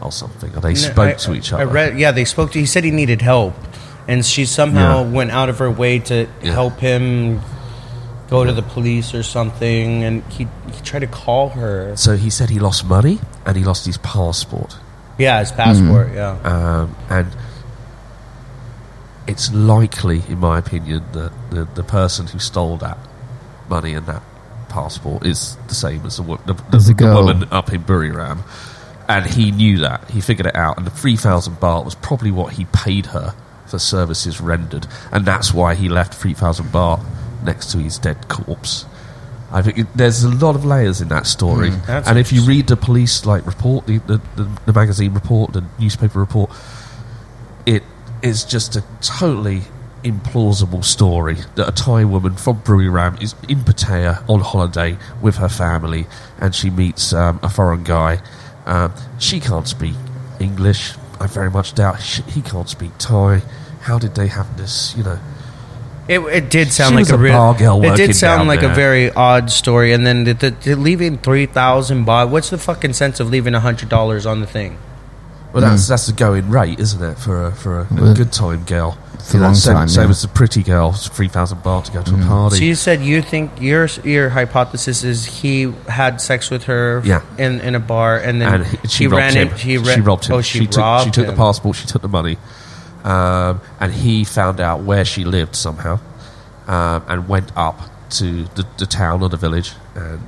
[0.00, 1.66] or something, and they spoke I- to each I other.
[1.72, 2.58] read, yeah, they spoke to.
[2.58, 3.54] He said he needed help,
[4.06, 5.10] and she somehow Yeah.
[5.10, 6.52] went out of her way to Yeah.
[6.52, 7.40] help him
[8.30, 10.04] go to the police or something.
[10.04, 11.92] And he he tried to call her.
[11.96, 13.18] so he said he lost money
[13.48, 14.76] and he lost his passport.
[15.16, 16.08] Yeah, his passport.
[16.08, 16.14] Mm.
[16.14, 17.26] Yeah, um, and
[19.26, 22.98] it's likely, in my opinion, that the, the person who stole that
[23.68, 24.22] money and that
[24.68, 28.42] passport is the same as the, the, the, the the woman up in Buriram.
[29.08, 30.10] And he knew that.
[30.10, 30.76] He figured it out.
[30.76, 33.34] And the 3,000 baht was probably what he paid her
[33.66, 34.86] for services rendered.
[35.10, 37.02] And that's why he left 3,000 baht
[37.42, 38.84] next to his dead corpse.
[39.50, 41.70] I think there's a lot of layers in that story.
[41.70, 45.52] Mm, and if you read the police like report, the, the, the, the magazine report,
[45.52, 46.50] the newspaper report,
[47.64, 47.82] it
[48.22, 49.62] is just a totally
[50.04, 55.48] implausible story that a Thai woman from Buriram is in Pattaya on holiday with her
[55.48, 56.06] family
[56.38, 58.20] and she meets um, a foreign guy.
[58.66, 59.94] Um, she can't speak
[60.38, 60.94] English.
[61.20, 63.42] I very much doubt she, he can't speak Thai.
[63.80, 64.94] How did they have this?
[64.96, 65.18] You know,
[66.08, 67.32] it, it did sound She like was a a real.
[67.34, 68.74] bar girl It working did sound down like a there.
[68.74, 69.92] very odd story.
[69.92, 72.30] And then the, the, the leaving three thousand baht.
[72.30, 74.78] What's the fucking sense of leaving hundred dollars on the thing?
[75.52, 75.88] well, that's mm.
[75.88, 78.98] that's the going rate, isn't it, for a, for a, a Well, good time girl?
[79.18, 80.10] for a long same, time, Same yeah.
[80.10, 82.28] as the pretty girl, three thousand baht to go to a mm.
[82.28, 82.56] party.
[82.56, 87.22] So you said you think your your hypothesis is he had sex with her Yeah.
[87.36, 89.48] in, in a bar and then and he, she he robbed ran him.
[89.48, 89.58] in.
[89.58, 90.34] He, ra- she robbed him.
[90.36, 91.30] Oh, she, took, robbed she took him.
[91.32, 91.76] the passport.
[91.76, 92.38] She took the money,
[93.04, 95.98] um, and he found out where she lived somehow,
[96.66, 97.80] um, and went up
[98.10, 100.20] to the, the town or the village and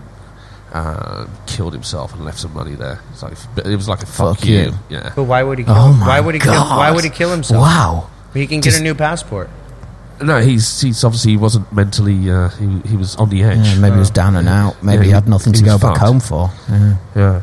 [0.73, 3.01] uh, killed himself and left some money there.
[3.12, 3.33] It's like,
[3.64, 4.59] it was like a fuck, Fuck you.
[4.59, 4.73] you.
[4.89, 5.12] Yeah.
[5.16, 5.64] But why would he?
[5.64, 6.41] Kill, Oh my why would he?
[6.41, 6.77] Kill, God.
[6.79, 7.61] why would he kill himself?
[7.62, 8.11] Wow.
[8.35, 9.51] He can get Just- a new passport.
[10.23, 12.31] No, he's he's obviously he wasn't mentally.
[12.31, 13.57] Uh, he he was on the edge.
[13.66, 14.83] Yeah, maybe he was down and out.
[14.83, 16.51] Maybe Yeah, he he- had nothing he to go was back home for.
[16.68, 16.97] Yeah.
[17.16, 17.43] yeah,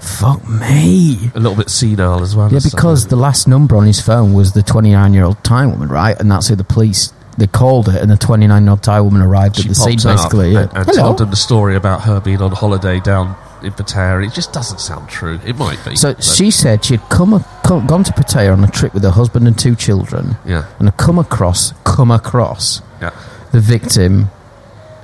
[0.00, 1.30] Fuck me.
[1.34, 2.50] a little bit senile as well.
[2.50, 5.66] Yeah, as because the last number on his phone was the 29 year old Thai
[5.66, 6.18] woman, right?
[6.18, 9.22] And that's who the police they called it, and the 29 year old Thai woman
[9.22, 10.52] arrived at the scene, basically.
[10.52, 10.68] Yeah.
[10.74, 14.26] and, and told them the story about her being on holiday down in Pattaya.
[14.26, 15.40] It just doesn't sound true.
[15.44, 15.96] It might be.
[15.96, 18.94] So but- she said she had come, a, come gone to Pattaya on a trip
[18.94, 23.10] with her husband and two children, yeah, and had come across come across yeah.
[23.52, 24.30] the victim,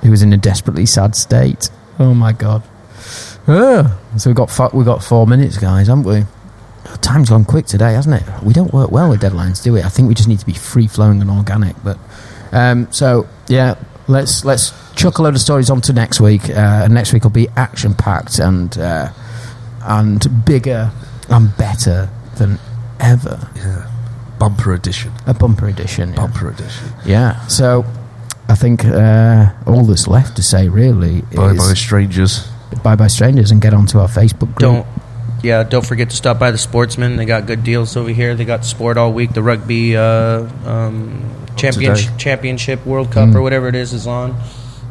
[0.01, 1.69] who was in a desperately sad state.
[1.99, 2.63] Oh my god!
[3.47, 6.25] So we got fo- we got four minutes, guys, haven't we?
[7.01, 8.43] Time's gone quick today, hasn't it?
[8.43, 9.81] We don't work well with deadlines, do we?
[9.81, 11.75] I think we just need to be free flowing and organic.
[11.83, 11.97] But
[12.51, 13.75] um, so yeah,
[14.07, 16.49] let's let's chuck a load of stories onto next week.
[16.49, 19.11] Uh, and next week will be action packed and uh,
[19.83, 20.91] and bigger
[21.29, 22.59] and better than
[22.99, 23.49] ever.
[23.55, 23.89] Yeah.
[24.39, 25.11] Bumper edition.
[25.25, 26.09] A bumper edition.
[26.09, 26.15] yeah.
[26.15, 26.87] Bumper edition.
[27.05, 27.45] Yeah.
[27.47, 27.85] So
[28.49, 32.47] I think uh, all that's left to say really Bye is bye, strangers.
[32.83, 34.59] Bye bye strangers and get onto our Facebook group.
[34.59, 34.87] Don't.
[35.43, 37.15] Yeah, don't forget to stop by the Sportsman.
[37.15, 38.33] They got good deals over here.
[38.33, 39.33] They got sport all week.
[39.33, 41.23] The rugby uh, um,
[41.55, 44.35] championship, championship World Cup or whatever it is is on.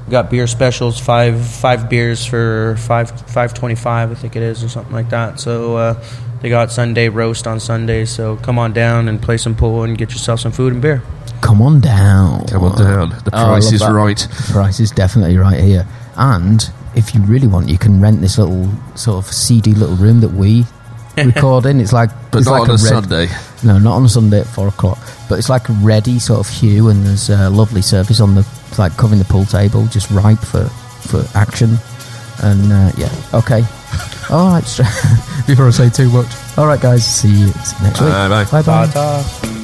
[0.09, 4.63] Got beer specials, five five beers for five five twenty five, I think it is,
[4.63, 5.41] or something like that.
[5.41, 6.05] So uh,
[6.43, 8.05] they got Sunday roast on Sunday.
[8.05, 11.03] So come on down and play some pool and get yourself some food and beer.
[11.41, 12.47] Come on down.
[12.47, 13.09] Come on down.
[13.11, 13.93] The Oh, price love is that.
[13.93, 14.17] right.
[14.19, 15.89] The price is definitely right here.
[16.17, 20.21] And if you really want, you can rent this little sort of seedy little room
[20.21, 20.65] that we
[21.17, 21.81] record in.
[21.81, 23.29] It's like, But it's not like on a, red- Sunday.
[23.65, 24.99] No, not on a Sunday at four o'clock.
[25.29, 28.47] But it's like a ready sort of hue, and there's a lovely surface on the
[28.79, 30.65] like covering the pool table, just ripe for
[31.09, 31.77] for action.
[32.43, 33.65] And uh, yeah, okay.
[34.31, 34.65] All right.
[35.47, 36.27] Before I say too much.
[36.59, 37.05] All right, guys.
[37.07, 38.11] See you next week.
[38.11, 38.45] Bye-bye.
[38.45, 38.87] Bye bye.
[38.87, 39.63] Ta-ta.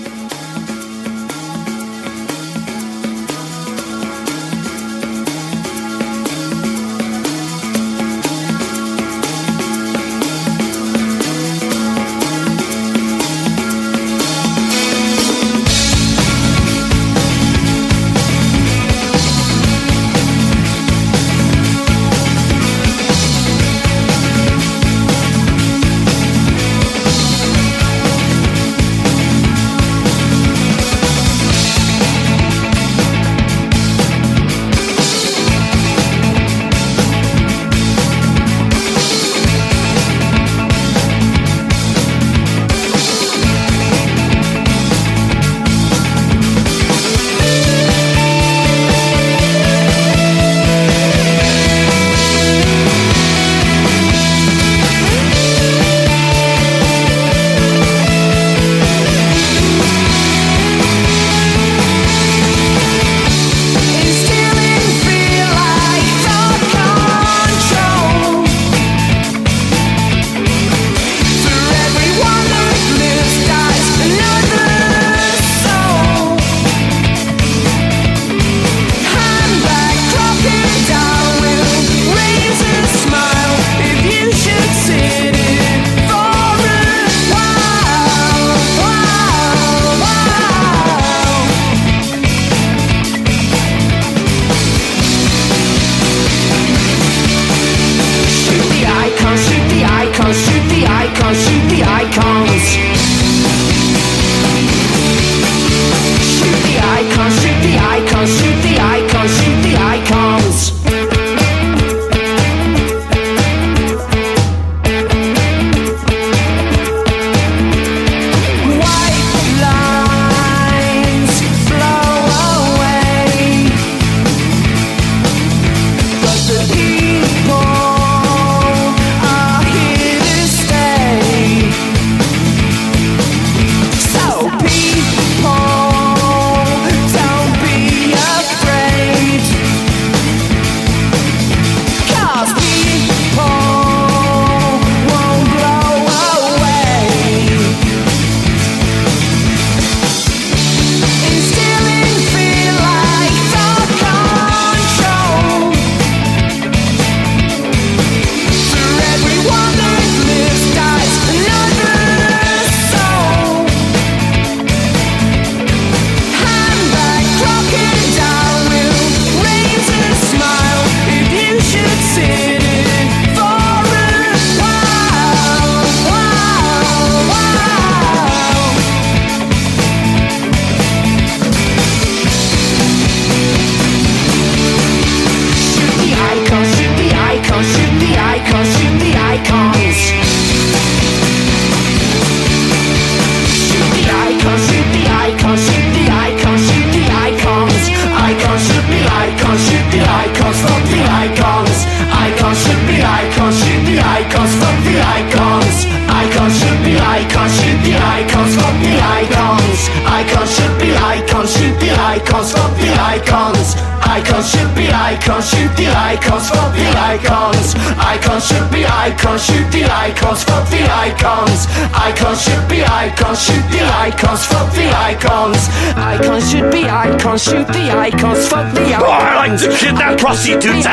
[230.32, 230.86] Prostitutes